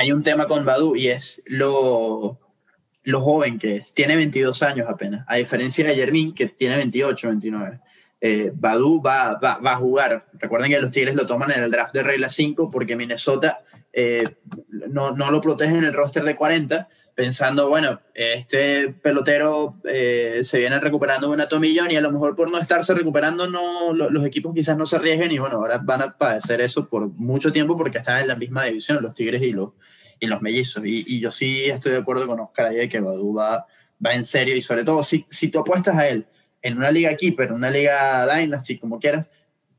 hay 0.00 0.12
un 0.12 0.22
tema 0.22 0.48
con 0.48 0.64
Badu 0.64 0.96
y 0.96 1.08
es 1.08 1.42
lo, 1.44 2.40
lo 3.02 3.20
joven 3.20 3.58
que 3.58 3.76
es. 3.76 3.92
Tiene 3.92 4.16
22 4.16 4.62
años 4.62 4.88
apenas, 4.88 5.26
a 5.28 5.36
diferencia 5.36 5.86
de 5.86 5.94
Jermín, 5.94 6.34
que 6.34 6.46
tiene 6.46 6.76
28, 6.76 7.28
29. 7.28 7.80
Eh, 8.22 8.50
Badu 8.54 9.02
va, 9.02 9.38
va, 9.38 9.58
va, 9.58 9.72
a 9.72 9.76
jugar. 9.76 10.26
Recuerden 10.32 10.70
que 10.70 10.80
los 10.80 10.90
Tigres 10.90 11.14
lo 11.14 11.26
toman 11.26 11.50
en 11.50 11.64
el 11.64 11.70
draft 11.70 11.92
de 11.92 12.02
regla 12.02 12.30
5 12.30 12.70
porque 12.70 12.96
Minnesota 12.96 13.60
eh, 13.92 14.24
no, 14.88 15.12
no, 15.12 15.30
lo 15.30 15.40
protege 15.42 15.76
en 15.76 15.84
el 15.84 15.92
roster 15.92 16.24
de 16.24 16.34
40 16.34 16.88
pensando, 17.20 17.68
bueno, 17.68 18.00
este 18.14 18.94
pelotero 18.94 19.78
eh, 19.84 20.40
se 20.40 20.58
viene 20.58 20.80
recuperando 20.80 21.28
de 21.28 21.34
una 21.34 21.48
tomillón 21.48 21.90
y 21.90 21.96
a 21.96 22.00
lo 22.00 22.10
mejor 22.10 22.34
por 22.34 22.50
no 22.50 22.56
estarse 22.56 22.94
recuperando 22.94 23.46
no, 23.46 23.92
los 23.92 24.24
equipos 24.24 24.54
quizás 24.54 24.78
no 24.78 24.86
se 24.86 24.96
arriesguen 24.96 25.30
y 25.30 25.38
bueno, 25.38 25.56
ahora 25.56 25.82
van 25.84 26.00
a 26.00 26.16
padecer 26.16 26.62
eso 26.62 26.88
por 26.88 27.10
mucho 27.12 27.52
tiempo 27.52 27.76
porque 27.76 27.98
están 27.98 28.22
en 28.22 28.28
la 28.28 28.36
misma 28.36 28.64
división, 28.64 29.02
los 29.02 29.12
Tigres 29.12 29.42
y 29.42 29.52
los, 29.52 29.72
y 30.18 30.28
los 30.28 30.40
mellizos. 30.40 30.82
Y, 30.86 31.20
yo 31.20 31.30
sí 31.30 31.66
estoy 31.66 31.92
de 31.92 31.98
acuerdo 31.98 32.26
con 32.26 32.40
Oscar 32.40 32.68
ahí 32.68 32.76
de 32.76 32.88
que 32.88 33.00
Badu 33.00 33.34
va, 33.34 33.66
va 34.02 34.14
en 34.14 34.24
serio 34.24 34.56
y 34.56 34.62
sobre 34.62 34.82
todo 34.82 35.02
si, 35.02 35.26
si 35.28 35.50
tú 35.50 35.58
apuestas 35.58 35.98
a 35.98 36.08
él 36.08 36.26
en 36.62 36.78
una 36.78 36.90
liga 36.90 37.14
keeper, 37.16 37.48
en 37.48 37.54
una 37.56 37.70
liga 37.70 38.34
dynasty, 38.34 38.78
como 38.78 38.98
quieras, 38.98 39.28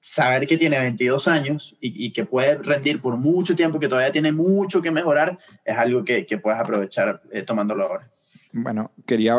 saber 0.02 0.48
que 0.48 0.58
tiene 0.58 0.80
22 0.80 1.28
años 1.28 1.78
y, 1.80 2.12
que 2.12 2.26
puede 2.26 2.56
rendir 2.58 3.00
por 3.00 3.18
mucho 3.18 3.56
tiempo, 3.56 3.80
que 3.80 3.88
todavía 3.88 4.12
tiene 4.12 4.32
mucho 4.32 4.82
que 4.82 4.90
mejorar, 4.90 5.38
es 5.64 5.78
algo 5.78 6.04
que, 6.04 6.26
que 6.26 6.40
puedes 6.40 6.60
aprovechar 6.60 7.22
eh, 7.32 7.44
tomándolo 7.44 7.84
ahora. 7.84 8.12
Bueno, 8.52 8.92
quería 9.06 9.36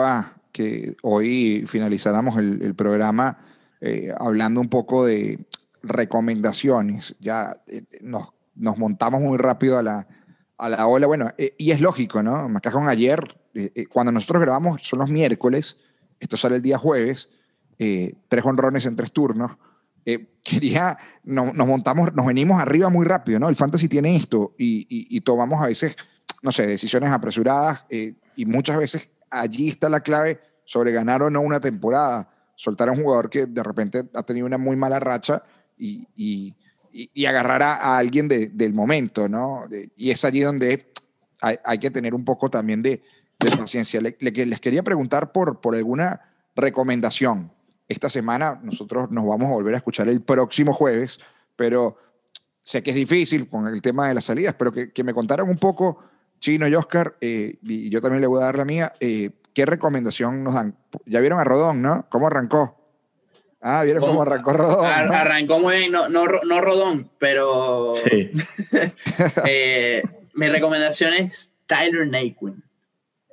que 0.52 0.94
hoy 1.02 1.64
finalizáramos 1.66 2.38
el, 2.38 2.74
programa 2.76 3.38
eh, 3.80 4.12
hablando 4.16 4.60
un 4.60 4.68
poco 4.68 5.04
de 5.04 5.44
recomendaciones. 5.82 7.16
Ya 7.18 7.54
eh, 7.66 7.82
nos, 8.02 8.28
nos, 8.54 8.78
montamos 8.78 9.20
muy 9.20 9.38
rápido 9.38 9.78
a 9.78 9.82
la, 9.82 10.06
a 10.58 10.68
la 10.68 10.86
ola. 10.86 11.08
Bueno, 11.08 11.30
y 11.58 11.72
es 11.72 11.80
lógico, 11.80 12.22
¿no? 12.22 12.48
con 12.72 12.88
ayer, 12.88 13.36
cuando 13.90 14.12
nosotros 14.12 14.40
grabamos 14.40 14.82
son 14.82 15.00
los 15.00 15.10
miércoles, 15.10 15.78
esto 16.20 16.36
sale 16.36 16.56
el 16.56 16.62
día 16.62 16.78
jueves, 16.78 17.30
tres 17.76 18.44
honrones 18.44 18.86
en 18.86 18.94
tres 18.94 19.12
turnos 19.12 19.58
eh, 20.04 20.28
quería, 20.42 20.96
nos 21.24 21.54
montamos, 21.54 22.12
nos 22.14 22.26
venimos 22.26 22.60
arriba 22.60 22.88
muy 22.88 23.06
rápido, 23.06 23.38
¿no? 23.38 23.48
El 23.48 23.56
fantasy 23.56 23.88
tiene 23.88 24.16
esto 24.16 24.54
y, 24.58 24.86
y, 24.88 25.20
tomamos 25.20 25.62
a 25.62 25.66
veces, 25.66 25.96
no 26.42 26.50
sé, 26.50 26.66
decisiones 26.66 27.10
apresuradas 27.10 27.84
eh, 27.90 28.14
y 28.34 28.44
muchas 28.44 28.76
veces 28.76 29.10
allí 29.30 29.68
está 29.68 29.88
la 29.88 30.00
clave 30.00 30.40
sobre 30.64 30.92
ganar 30.92 31.22
o 31.22 31.30
no 31.30 31.40
una 31.40 31.60
temporada. 31.60 32.28
Soltar 32.56 32.88
a 32.88 32.92
un 32.92 33.02
jugador 33.02 33.30
que 33.30 33.46
de 33.46 33.62
repente 33.62 34.02
ha 34.14 34.22
tenido 34.22 34.46
una 34.46 34.58
muy 34.58 34.76
mala 34.76 35.00
racha 35.00 35.42
y, 35.76 36.06
y 36.92 37.24
agarrar 37.24 37.62
a, 37.62 37.96
alguien 37.96 38.28
de, 38.28 38.48
del 38.48 38.74
momento, 38.74 39.28
¿no? 39.28 39.66
y 39.96 40.10
es 40.10 40.24
allí 40.24 40.40
donde 40.40 40.92
hay, 41.40 41.56
hay, 41.64 41.78
que 41.78 41.90
tener 41.90 42.14
un 42.14 42.24
poco 42.24 42.50
también 42.50 42.82
de, 42.82 43.02
de 43.40 43.56
paciencia. 43.56 44.00
Le, 44.00 44.16
les 44.20 44.60
quería 44.60 44.82
preguntar 44.82 45.32
por, 45.32 45.60
por 45.60 45.74
alguna 45.74 46.20
recomendación 46.54 47.50
esta 47.92 48.08
semana 48.08 48.60
nosotros 48.62 49.10
nos 49.10 49.26
vamos 49.26 49.48
a 49.48 49.52
volver 49.52 49.74
a 49.74 49.78
escuchar 49.78 50.08
el 50.08 50.22
próximo 50.22 50.72
jueves, 50.72 51.20
pero 51.56 51.96
sé 52.60 52.82
que 52.82 52.90
es 52.90 52.96
difícil 52.96 53.48
con 53.48 53.68
el 53.68 53.82
tema 53.82 54.08
de 54.08 54.14
las 54.14 54.24
salidas, 54.24 54.54
pero 54.58 54.72
que, 54.72 54.92
que 54.92 55.04
me 55.04 55.14
contaran 55.14 55.48
un 55.48 55.58
poco, 55.58 55.98
Chino 56.40 56.66
y 56.66 56.74
Oscar, 56.74 57.16
eh, 57.20 57.58
y 57.62 57.88
yo 57.88 58.00
también 58.00 58.20
le 58.20 58.26
voy 58.26 58.42
a 58.42 58.46
dar 58.46 58.56
la 58.56 58.64
mía, 58.64 58.92
eh, 59.00 59.30
¿qué 59.54 59.66
recomendación 59.66 60.42
nos 60.42 60.54
dan? 60.54 60.76
Ya 61.06 61.20
vieron 61.20 61.38
a 61.38 61.44
Rodón, 61.44 61.82
¿no? 61.82 62.06
¿Cómo 62.10 62.26
arrancó? 62.26 62.78
Ah, 63.60 63.82
¿vieron 63.84 64.04
cómo, 64.04 64.22
arrancó 64.22 64.52
Rodón? 64.52 64.84
Arrancó 64.84 65.60
muy 65.60 65.76
bien, 65.76 65.92
no, 65.92 66.08
no, 66.08 66.26
no 66.26 66.60
Rodón, 66.60 67.10
pero 67.18 67.94
sí. 68.04 68.30
eh, 69.46 70.02
mi 70.34 70.48
recomendación 70.48 71.14
es 71.14 71.54
Tyler 71.66 72.08
Naquin 72.08 72.64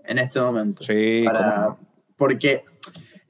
en 0.03 0.19
este 0.19 0.39
momento. 0.39 0.83
Sí, 0.83 1.23
para, 1.25 1.77
porque 2.15 2.63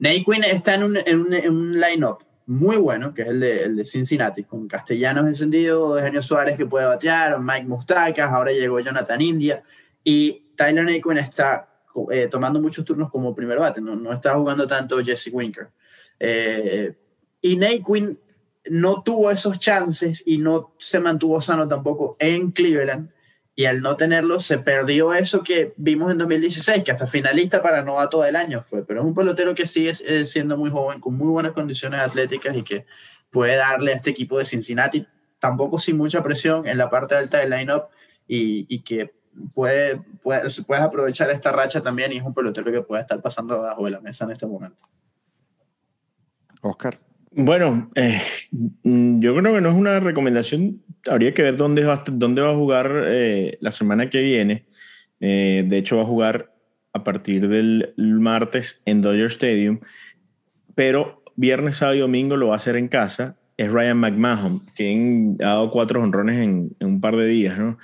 Quinn 0.00 0.44
está 0.44 0.74
en 0.74 0.82
un, 0.84 0.96
en 0.96 1.50
un, 1.50 1.78
line-up 1.78 2.24
muy 2.46 2.76
bueno, 2.76 3.12
que 3.14 3.22
es 3.22 3.28
el 3.28 3.40
de, 3.40 3.62
el 3.62 3.76
de, 3.76 3.84
Cincinnati, 3.84 4.44
con 4.44 4.66
Castellanos 4.66 5.26
encendido, 5.26 5.98
Eugenio 5.98 6.22
Suárez 6.22 6.56
que 6.56 6.66
puede 6.66 6.86
batear, 6.86 7.38
Mike 7.38 7.66
Mustacas, 7.66 8.30
ahora 8.30 8.50
llegó 8.50 8.80
Jonathan 8.80 9.20
India, 9.20 9.62
y 10.02 10.52
Tyler 10.56 10.84
Naquin 10.84 11.18
está 11.18 11.68
eh, 12.10 12.28
tomando 12.30 12.60
muchos 12.60 12.84
turnos 12.84 13.10
como 13.10 13.34
primer 13.34 13.58
bate, 13.58 13.80
no, 13.80 13.94
no 13.94 14.12
está 14.12 14.34
jugando 14.34 14.66
tanto 14.66 14.98
Jesse 15.04 15.30
Winker. 15.32 15.68
Eh, 16.18 16.96
y 17.42 17.56
Naquin 17.56 18.18
no 18.70 19.02
tuvo 19.02 19.30
esos 19.30 19.58
chances 19.58 20.22
y 20.26 20.38
no 20.38 20.74
se 20.78 21.00
mantuvo 21.00 21.40
sano 21.40 21.68
tampoco 21.68 22.16
en 22.18 22.50
Cleveland 22.52 23.10
y 23.60 23.66
al 23.66 23.82
no 23.82 23.94
tenerlo 23.94 24.40
se 24.40 24.56
perdió 24.56 25.12
eso 25.12 25.42
que 25.42 25.74
vimos 25.76 26.10
en 26.10 26.16
2016, 26.16 26.82
que 26.82 26.92
hasta 26.92 27.06
finalista 27.06 27.60
para 27.60 27.82
novato 27.82 28.22
del 28.22 28.34
año 28.34 28.62
fue, 28.62 28.86
pero 28.86 29.00
es 29.00 29.06
un 29.06 29.14
pelotero 29.14 29.54
que 29.54 29.66
sigue 29.66 29.92
eh, 30.06 30.24
siendo 30.24 30.56
muy 30.56 30.70
joven, 30.70 30.98
con 30.98 31.14
muy 31.14 31.28
buenas 31.28 31.52
condiciones 31.52 32.00
atléticas 32.00 32.56
y 32.56 32.62
que 32.62 32.86
puede 33.28 33.56
darle 33.56 33.92
a 33.92 33.96
este 33.96 34.08
equipo 34.08 34.38
de 34.38 34.46
Cincinnati, 34.46 35.06
tampoco 35.38 35.78
sin 35.78 35.98
mucha 35.98 36.22
presión 36.22 36.66
en 36.66 36.78
la 36.78 36.88
parte 36.88 37.16
alta 37.16 37.36
del 37.36 37.50
lineup 37.50 37.90
y, 38.26 38.80
que 38.80 39.12
puede, 39.52 40.00
puede, 40.22 40.48
puedes 40.66 40.82
aprovechar 40.82 41.28
esta 41.28 41.52
racha 41.52 41.82
también 41.82 42.14
y 42.14 42.16
es 42.16 42.24
un 42.24 42.32
pelotero 42.32 42.72
que 42.72 42.80
puede 42.80 43.02
estar 43.02 43.20
pasando 43.20 43.56
debajo 43.56 43.84
de 43.84 43.90
la 43.90 44.00
mesa 44.00 44.24
en 44.24 44.30
este 44.30 44.46
momento. 44.46 44.88
Oscar. 46.62 46.98
Bueno, 47.32 47.90
eh, 47.94 48.20
mm, 48.82 49.20
yo 49.20 49.36
creo 49.36 49.54
que 49.54 49.60
no 49.60 49.68
es 49.68 49.74
una 49.74 50.00
recomendación. 50.00 50.82
Habría 51.08 51.32
que 51.32 51.42
ver 51.42 51.56
dónde 51.56 51.84
va, 51.84 52.02
dónde 52.06 52.42
va 52.42 52.50
a 52.50 52.56
jugar 52.56 53.04
eh, 53.06 53.56
la 53.60 53.70
semana 53.70 54.10
que 54.10 54.20
viene. 54.20 54.66
Eh, 55.20 55.64
de 55.66 55.78
hecho, 55.78 55.96
va 55.96 56.02
a 56.02 56.06
jugar 56.06 56.52
a 56.92 57.04
partir 57.04 57.48
del 57.48 57.94
martes 57.96 58.82
en 58.84 59.00
Dodger 59.00 59.26
Stadium. 59.26 59.78
Pero 60.74 61.22
viernes, 61.36 61.76
sábado 61.76 61.96
y 61.96 62.00
domingo 62.00 62.36
lo 62.36 62.48
va 62.48 62.54
a 62.54 62.56
hacer 62.56 62.74
en 62.76 62.88
casa. 62.88 63.36
Es 63.56 63.70
Ryan 63.70 63.98
McMahon, 63.98 64.60
quien 64.74 65.36
ha 65.40 65.48
dado 65.48 65.70
cuatro 65.70 66.02
honrones 66.02 66.38
en, 66.38 66.74
en 66.80 66.86
un 66.86 67.00
par 67.00 67.16
de 67.16 67.26
días. 67.26 67.58
¿no? 67.58 67.78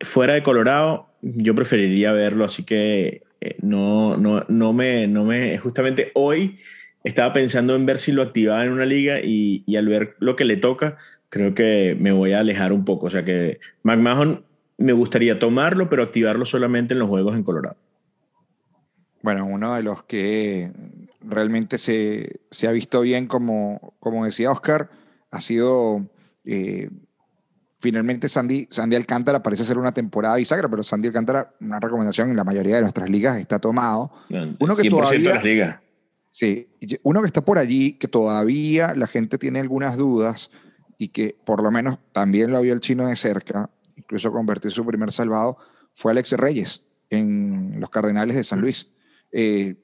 fuera 0.00 0.34
de 0.34 0.42
Colorado, 0.42 1.08
yo 1.22 1.54
preferiría 1.54 2.12
verlo. 2.12 2.44
Así 2.44 2.62
que 2.62 3.22
no, 3.62 4.16
no, 4.16 4.44
no, 4.48 4.72
me, 4.72 5.08
no 5.08 5.24
me. 5.24 5.58
Justamente 5.58 6.12
hoy 6.14 6.58
estaba 7.04 7.32
pensando 7.32 7.74
en 7.74 7.86
ver 7.86 7.98
si 7.98 8.12
lo 8.12 8.22
activaba 8.22 8.64
en 8.64 8.72
una 8.72 8.86
liga 8.86 9.20
y, 9.22 9.64
y, 9.66 9.76
al 9.76 9.86
ver 9.88 10.16
lo 10.18 10.36
que 10.36 10.44
le 10.44 10.56
toca, 10.56 10.98
creo 11.28 11.54
que 11.54 11.96
me 11.98 12.12
voy 12.12 12.32
a 12.32 12.40
alejar 12.40 12.72
un 12.72 12.84
poco. 12.84 13.06
O 13.06 13.10
sea 13.10 13.24
que 13.24 13.60
McMahon 13.82 14.44
me 14.78 14.92
gustaría 14.92 15.38
tomarlo, 15.38 15.88
pero 15.88 16.02
activarlo 16.02 16.44
solamente 16.44 16.94
en 16.94 17.00
los 17.00 17.08
juegos 17.08 17.36
en 17.36 17.42
Colorado. 17.42 17.76
Bueno, 19.22 19.46
uno 19.46 19.74
de 19.74 19.82
los 19.82 20.04
que 20.04 20.72
realmente 21.20 21.78
se, 21.78 22.40
se 22.50 22.66
ha 22.66 22.72
visto 22.72 23.00
bien, 23.00 23.26
como, 23.26 23.94
como 24.00 24.24
decía 24.24 24.50
Oscar, 24.50 24.90
ha 25.30 25.40
sido 25.40 26.06
eh, 26.44 26.90
finalmente 27.80 28.28
Sandy, 28.28 28.66
Sandy 28.70 28.96
Alcántara. 28.96 29.42
Parece 29.42 29.64
ser 29.64 29.78
una 29.78 29.92
temporada 29.92 30.36
bisagra, 30.36 30.68
pero 30.68 30.82
Sandy 30.82 31.08
Alcántara, 31.08 31.54
una 31.60 31.78
recomendación 31.78 32.30
en 32.30 32.36
la 32.36 32.44
mayoría 32.44 32.76
de 32.76 32.82
nuestras 32.82 33.08
ligas, 33.08 33.38
está 33.38 33.58
tomado. 33.58 34.10
Uno 34.58 34.76
que 34.76 34.90
todavía. 34.90 35.80
Sí, 36.32 36.70
uno 37.02 37.20
que 37.20 37.26
está 37.26 37.44
por 37.44 37.58
allí, 37.58 37.92
que 37.92 38.08
todavía 38.08 38.94
la 38.96 39.06
gente 39.06 39.38
tiene 39.38 39.60
algunas 39.60 39.96
dudas, 39.96 40.50
y 41.02 41.08
que 41.08 41.36
por 41.44 41.62
lo 41.62 41.70
menos 41.70 41.98
también 42.12 42.52
lo 42.52 42.60
vio 42.60 42.72
el 42.72 42.80
chino 42.80 43.06
de 43.06 43.16
cerca, 43.16 43.70
incluso 43.96 44.32
convertir 44.32 44.70
su 44.70 44.86
primer 44.86 45.12
salvado, 45.12 45.58
fue 45.94 46.12
Alex 46.12 46.32
Reyes 46.32 46.84
en 47.10 47.80
los 47.80 47.90
Cardenales 47.90 48.36
de 48.36 48.44
San 48.44 48.60
Luis. 48.60 48.88
Eh, 49.32 49.74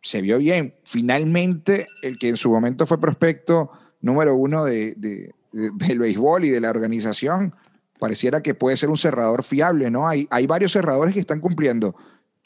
se 0.00 0.22
vio 0.22 0.38
bien. 0.38 0.76
Finalmente, 0.84 1.86
el 2.02 2.18
que 2.18 2.28
en 2.28 2.36
su 2.36 2.50
momento 2.50 2.86
fue 2.86 3.00
prospecto 3.00 3.70
número 4.00 4.34
uno 4.36 4.64
de, 4.64 4.94
del 5.52 5.98
béisbol 5.98 6.44
y 6.44 6.50
de 6.50 6.60
la 6.60 6.70
organización, 6.70 7.54
pareciera 7.98 8.40
que 8.40 8.54
puede 8.54 8.76
ser 8.76 8.88
un 8.88 8.96
cerrador 8.96 9.42
fiable, 9.42 9.90
¿no? 9.90 10.08
Hay, 10.08 10.28
hay 10.30 10.46
varios 10.46 10.72
cerradores 10.72 11.12
que 11.12 11.20
están 11.20 11.40
cumpliendo. 11.40 11.96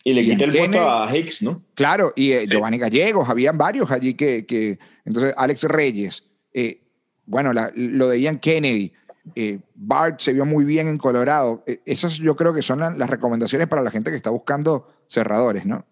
Y 0.07 0.13
le 0.13 0.23
quita 0.23 0.45
el 0.45 0.53
puesto 0.53 0.91
a 0.91 1.17
Hicks, 1.17 1.43
¿no? 1.43 1.63
Claro, 1.75 2.13
y 2.15 2.33
eh, 2.33 2.47
Giovanni 2.47 2.77
Gallegos, 2.77 3.29
habían 3.31 3.57
varios 3.57 3.91
allí 3.91 4.13
que, 4.13 4.45
que 4.45 4.79
entonces 5.07 5.33
Alex 5.35 5.65
Reyes, 5.65 6.25
eh, 6.53 6.83
bueno, 7.25 7.53
lo 7.55 8.09
de 8.11 8.21
Ian 8.21 8.39
Kennedy, 8.39 8.93
eh, 9.35 9.61
Bart 9.75 10.21
se 10.21 10.35
vio 10.35 10.45
muy 10.45 10.67
bien 10.67 10.89
en 10.89 10.99
Colorado. 10.99 11.65
esas 11.87 12.19
yo 12.19 12.37
creo 12.37 12.53
que 12.53 12.61
son 12.61 12.81
las 12.81 13.09
recomendaciones 13.09 13.67
para 13.67 13.81
la 13.81 13.91
gente 13.91 14.11
que 14.11 14.17
está 14.19 14.29
buscando 14.29 14.87
cerradores, 15.07 15.65
¿no? 15.65 15.87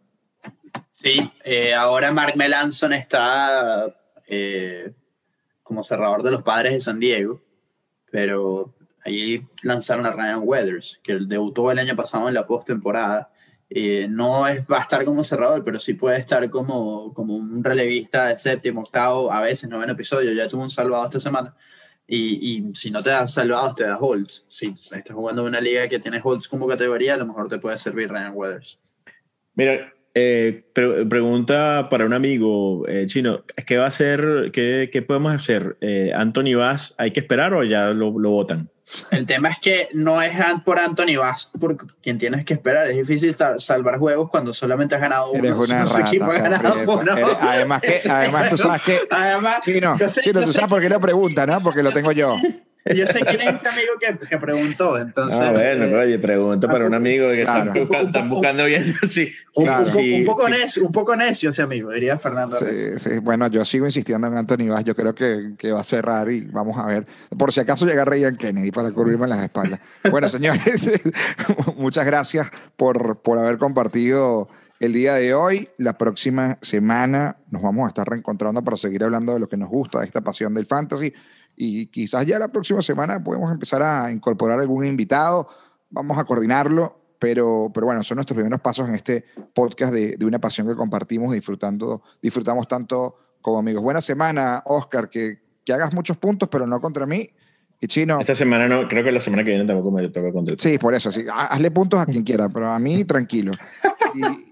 Sí, 0.92 1.16
ahora 1.74 2.12
Mark 2.12 2.36
Melanson 2.36 2.92
está 2.92 3.96
como 5.62 5.82
cerrador 5.82 6.22
de 6.22 6.30
los 6.32 6.42
padres 6.42 6.74
de 6.74 6.80
San 6.80 7.00
Diego, 7.00 7.40
pero 8.10 8.74
ahí 9.04 9.46
lanzaron 9.62 10.04
a 10.04 10.10
Ryan 10.10 10.42
Weathers, 10.44 11.00
que 11.02 11.14
debutó 11.14 11.70
el 11.70 11.78
año 11.78 11.96
pasado 11.96 12.28
en 12.28 12.34
la 12.34 12.46
postemporada. 12.46 13.31
Eh, 13.74 14.06
no 14.08 14.46
es, 14.46 14.60
va 14.70 14.78
a 14.78 14.82
estar 14.82 15.04
como 15.04 15.24
cerrador, 15.24 15.64
pero 15.64 15.78
sí 15.78 15.94
puede 15.94 16.18
estar 16.18 16.48
como, 16.50 17.12
como 17.14 17.34
un 17.36 17.64
relevista 17.64 18.28
de 18.28 18.36
séptimo, 18.36 18.82
octavo, 18.82 19.32
a 19.32 19.40
veces 19.40 19.70
noveno 19.70 19.92
episodio. 19.92 20.32
Ya 20.32 20.48
tuvo 20.48 20.62
un 20.62 20.70
salvado 20.70 21.04
esta 21.06 21.20
semana. 21.20 21.54
Y, 22.06 22.68
y 22.68 22.74
si 22.74 22.90
no 22.90 23.02
te 23.02 23.10
das 23.10 23.32
salvados, 23.32 23.76
te 23.76 23.84
das 23.84 23.98
holds. 24.00 24.44
Si 24.48 24.66
estás 24.66 25.02
jugando 25.12 25.42
en 25.42 25.48
una 25.48 25.60
liga 25.60 25.88
que 25.88 25.98
tiene 25.98 26.20
holds 26.22 26.48
como 26.48 26.68
categoría, 26.68 27.14
a 27.14 27.16
lo 27.16 27.26
mejor 27.26 27.48
te 27.48 27.58
puede 27.58 27.78
servir 27.78 28.10
Ryan 28.10 28.32
Weathers. 28.34 28.78
Mira, 29.54 29.92
eh, 30.14 30.64
pregunta 30.74 31.88
para 31.88 32.04
un 32.04 32.12
amigo 32.12 32.86
eh, 32.86 33.06
chino, 33.06 33.44
¿qué 33.66 33.78
va 33.78 33.84
a 33.84 33.88
hacer? 33.88 34.50
Qué, 34.52 34.90
qué 34.92 35.00
podemos 35.00 35.32
hacer? 35.32 35.78
Eh, 35.80 36.12
¿Anthony 36.14 36.54
Vaz 36.54 36.94
hay 36.98 37.12
que 37.12 37.20
esperar 37.20 37.54
o 37.54 37.64
ya 37.64 37.90
lo, 37.90 38.18
lo 38.18 38.30
votan? 38.30 38.68
El 39.10 39.26
tema 39.26 39.48
es 39.48 39.58
que 39.58 39.88
no 39.92 40.20
es 40.22 40.32
por 40.64 40.78
Anthony 40.78 41.16
Vaz 41.18 41.50
por 41.58 41.76
quien 42.02 42.18
tienes 42.18 42.44
que 42.44 42.54
esperar. 42.54 42.88
Es 42.88 42.96
difícil 42.96 43.36
salvar 43.58 43.98
juegos 43.98 44.28
cuando 44.30 44.52
solamente 44.52 44.94
has 44.94 45.00
ganado 45.00 45.30
uno. 45.30 45.38
Eres 45.38 45.52
una 45.54 45.84
rata, 45.84 47.38
además, 47.40 47.82
que, 47.82 48.00
además, 48.08 48.50
tú 48.50 48.58
sabes 48.58 48.82
que. 48.82 49.00
Además, 49.10 49.62
chino, 49.64 49.96
chino 50.20 50.42
tú 50.42 50.52
sabes 50.52 50.68
por 50.68 50.80
qué 50.80 50.88
lo 50.88 51.00
pregunta, 51.00 51.46
¿no? 51.46 51.60
Porque 51.60 51.82
lo 51.82 51.92
tengo 51.92 52.12
yo. 52.12 52.36
Yo 52.84 53.06
sé 53.06 53.20
quién 53.20 53.42
es 53.42 53.54
ese 53.54 53.68
amigo 53.68 53.92
que, 54.00 54.26
que 54.26 54.38
preguntó, 54.38 54.98
entonces... 54.98 55.40
Ah, 55.40 55.52
bueno, 55.52 55.84
eh, 55.84 55.94
oye, 55.94 56.18
pregunto 56.18 56.66
para 56.66 56.84
un 56.84 56.94
amigo 56.94 57.30
que 57.30 57.44
claro. 57.44 57.72
están, 57.72 58.28
buscando, 58.28 58.64
bien, 58.64 58.94
sí. 59.08 59.32
Un, 59.54 59.68
un, 59.68 60.24
poco 60.24 60.48
necio, 60.48 60.84
un 60.84 60.90
poco 60.90 61.14
necio 61.14 61.50
ese 61.50 61.62
amigo, 61.62 61.92
diría 61.92 62.18
Fernando. 62.18 62.56
Sí, 62.56 62.98
sí, 62.98 63.18
bueno, 63.20 63.46
yo 63.46 63.64
sigo 63.64 63.86
insistiendo 63.86 64.26
en 64.26 64.36
Anthony 64.36 64.68
Vaz, 64.68 64.84
yo 64.84 64.96
creo 64.96 65.14
que, 65.14 65.52
que, 65.56 65.70
va 65.70 65.80
a 65.80 65.84
cerrar 65.84 66.28
y 66.30 66.40
vamos 66.40 66.76
a 66.76 66.86
ver, 66.86 67.06
por 67.38 67.52
si 67.52 67.60
acaso 67.60 67.86
llega 67.86 68.04
Ryan 68.04 68.36
Kennedy 68.36 68.72
para 68.72 68.90
cubrirme 68.90 69.28
las 69.28 69.42
espaldas. 69.44 69.80
Bueno, 70.10 70.28
señores, 70.28 70.90
muchas 71.76 72.04
gracias 72.04 72.50
por, 72.76 73.20
por 73.22 73.38
haber 73.38 73.58
compartido 73.58 74.48
el 74.82 74.92
día 74.92 75.14
de 75.14 75.32
hoy. 75.32 75.68
La 75.78 75.96
próxima 75.96 76.58
semana 76.60 77.36
nos 77.50 77.62
vamos 77.62 77.84
a 77.84 77.88
estar 77.88 78.08
reencontrando 78.08 78.62
para 78.64 78.76
seguir 78.76 79.04
hablando 79.04 79.32
de 79.34 79.38
lo 79.38 79.48
que 79.48 79.56
nos 79.56 79.68
gusta, 79.68 80.00
de 80.00 80.06
esta 80.06 80.22
pasión 80.22 80.52
del 80.54 80.66
fantasy 80.66 81.14
y 81.56 81.86
quizás 81.86 82.26
ya 82.26 82.38
la 82.38 82.48
próxima 82.48 82.82
semana 82.82 83.22
podemos 83.22 83.52
empezar 83.52 83.82
a 83.82 84.10
incorporar 84.10 84.58
algún 84.58 84.84
invitado, 84.84 85.46
vamos 85.90 86.18
a 86.18 86.24
coordinarlo, 86.24 87.00
pero, 87.18 87.70
pero 87.72 87.86
bueno, 87.86 88.02
son 88.02 88.16
nuestros 88.16 88.34
primeros 88.34 88.60
pasos 88.60 88.88
en 88.88 88.94
este 88.94 89.24
podcast 89.54 89.92
de, 89.92 90.16
de 90.16 90.26
una 90.26 90.40
pasión 90.40 90.66
que 90.66 90.74
compartimos, 90.74 91.32
disfrutando, 91.32 92.02
disfrutamos 92.20 92.66
tanto 92.66 93.16
como 93.40 93.58
amigos. 93.58 93.82
Buena 93.82 94.00
semana, 94.00 94.62
Oscar, 94.66 95.08
que, 95.08 95.40
que 95.64 95.72
hagas 95.72 95.92
muchos 95.92 96.16
puntos, 96.16 96.48
pero 96.48 96.66
no 96.66 96.80
contra 96.80 97.06
mí. 97.06 97.28
Y 97.82 97.88
Chino. 97.88 98.20
Esta 98.20 98.36
semana 98.36 98.68
no, 98.68 98.86
creo 98.86 99.02
que 99.02 99.10
la 99.10 99.18
semana 99.18 99.42
que 99.42 99.50
viene 99.50 99.64
tampoco 99.64 99.90
me 99.90 100.08
toca 100.08 100.30
contra 100.30 100.54
Sí, 100.56 100.78
por 100.78 100.94
eso, 100.94 101.10
sí. 101.10 101.26
Hazle 101.28 101.72
puntos 101.72 101.98
a 101.98 102.06
quien 102.06 102.22
quiera, 102.22 102.48
pero 102.48 102.68
a 102.68 102.78
mí 102.78 103.04
tranquilo. 103.04 103.50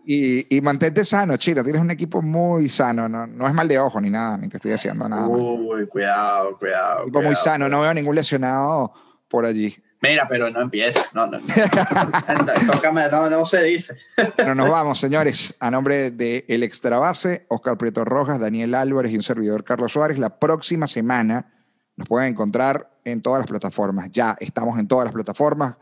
Y, 0.04 0.56
y, 0.56 0.60
mantente 0.62 1.04
sano, 1.04 1.36
Chino. 1.36 1.62
Tienes 1.62 1.80
un 1.80 1.92
equipo 1.92 2.20
muy 2.22 2.68
sano. 2.68 3.08
No, 3.08 3.28
no 3.28 3.46
es 3.46 3.54
mal 3.54 3.68
de 3.68 3.78
ojo 3.78 4.00
ni 4.00 4.10
nada, 4.10 4.36
ni 4.36 4.48
te 4.48 4.56
estoy 4.56 4.72
haciendo 4.72 5.08
nada. 5.08 5.28
Uy, 5.28 5.86
cuidado, 5.86 6.58
cuidado. 6.58 7.02
Un 7.02 7.08
equipo 7.10 7.22
muy 7.22 7.36
sano. 7.36 7.68
No 7.68 7.82
veo 7.82 7.94
ningún 7.94 8.16
lesionado 8.16 8.92
por 9.28 9.44
allí. 9.44 9.76
Mira, 10.02 10.26
pero 10.28 10.50
no 10.50 10.62
empieza. 10.62 11.00
No, 11.12 11.26
no, 11.26 11.38
no. 13.12 13.30
no, 13.30 13.44
se 13.44 13.62
dice. 13.62 13.96
Pero 14.36 14.56
nos 14.56 14.68
vamos, 14.68 14.98
señores. 14.98 15.56
A 15.60 15.70
nombre 15.70 16.10
de 16.10 16.44
El 16.48 16.64
Extrabase, 16.64 17.46
Oscar 17.48 17.78
Prieto 17.78 18.04
Rojas, 18.04 18.40
Daniel 18.40 18.74
Álvarez 18.74 19.12
y 19.12 19.16
un 19.16 19.22
servidor 19.22 19.62
Carlos 19.62 19.92
Suárez. 19.92 20.18
La 20.18 20.40
próxima 20.40 20.88
semana 20.88 21.46
nos 22.00 22.08
pueden 22.08 22.32
encontrar 22.32 22.90
en 23.04 23.20
todas 23.20 23.40
las 23.40 23.46
plataformas. 23.46 24.10
Ya 24.10 24.34
estamos 24.40 24.78
en 24.78 24.88
todas 24.88 25.04
las 25.04 25.12
plataformas. 25.12 25.76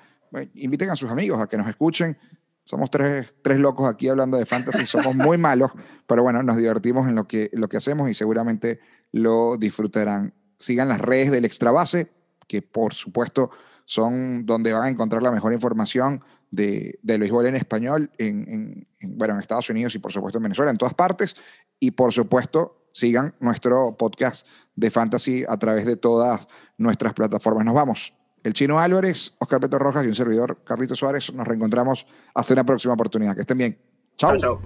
Inviten 0.54 0.90
a 0.90 0.96
sus 0.96 1.10
amigos 1.10 1.40
a 1.40 1.46
que 1.46 1.56
nos 1.56 1.68
escuchen. 1.68 2.18
Somos 2.64 2.90
tres, 2.90 3.34
tres 3.40 3.60
locos 3.60 3.88
aquí 3.88 4.08
hablando 4.08 4.36
de 4.36 4.44
fantasy, 4.44 4.84
somos 4.84 5.14
muy 5.14 5.38
malos, 5.48 5.70
pero 6.06 6.22
bueno, 6.24 6.42
nos 6.42 6.56
divertimos 6.56 7.08
en 7.08 7.14
lo 7.14 7.26
que, 7.28 7.50
lo 7.52 7.68
que 7.68 7.76
hacemos 7.76 8.10
y 8.10 8.14
seguramente 8.14 8.80
lo 9.12 9.56
disfrutarán. 9.56 10.34
Sigan 10.56 10.88
las 10.88 11.00
redes 11.00 11.30
del 11.30 11.44
Extrabase, 11.44 12.10
que 12.48 12.60
por 12.60 12.94
supuesto 12.94 13.50
son 13.84 14.44
donde 14.44 14.72
van 14.72 14.82
a 14.82 14.88
encontrar 14.88 15.22
la 15.22 15.30
mejor 15.30 15.52
información 15.52 16.22
de, 16.50 16.98
del 17.02 17.20
béisbol 17.20 17.46
en 17.46 17.54
español 17.54 18.10
en, 18.18 18.88
bueno, 19.02 19.34
en 19.34 19.40
Estados 19.40 19.70
Unidos 19.70 19.94
y 19.94 20.00
por 20.00 20.12
supuesto 20.12 20.38
en 20.38 20.42
Venezuela, 20.42 20.72
en 20.72 20.78
todas 20.78 20.94
partes. 20.94 21.36
Y 21.78 21.92
por 21.92 22.12
supuesto, 22.12 22.88
sigan 22.92 23.34
nuestro 23.38 23.96
podcast 23.96 24.46
de 24.78 24.90
fantasy 24.90 25.44
a 25.48 25.56
través 25.56 25.84
de 25.84 25.96
todas 25.96 26.46
nuestras 26.76 27.12
plataformas. 27.12 27.64
Nos 27.64 27.74
vamos. 27.74 28.14
El 28.44 28.52
Chino 28.52 28.78
Álvarez, 28.78 29.34
Oscar 29.40 29.58
Petro 29.58 29.80
Rojas 29.80 30.04
y 30.04 30.08
un 30.08 30.14
servidor, 30.14 30.62
Carlito 30.64 30.94
Suárez. 30.94 31.32
Nos 31.34 31.46
reencontramos 31.46 32.06
hasta 32.34 32.54
una 32.54 32.64
próxima 32.64 32.94
oportunidad. 32.94 33.34
Que 33.34 33.40
estén 33.40 33.58
bien. 33.58 33.78
Chao. 34.16 34.60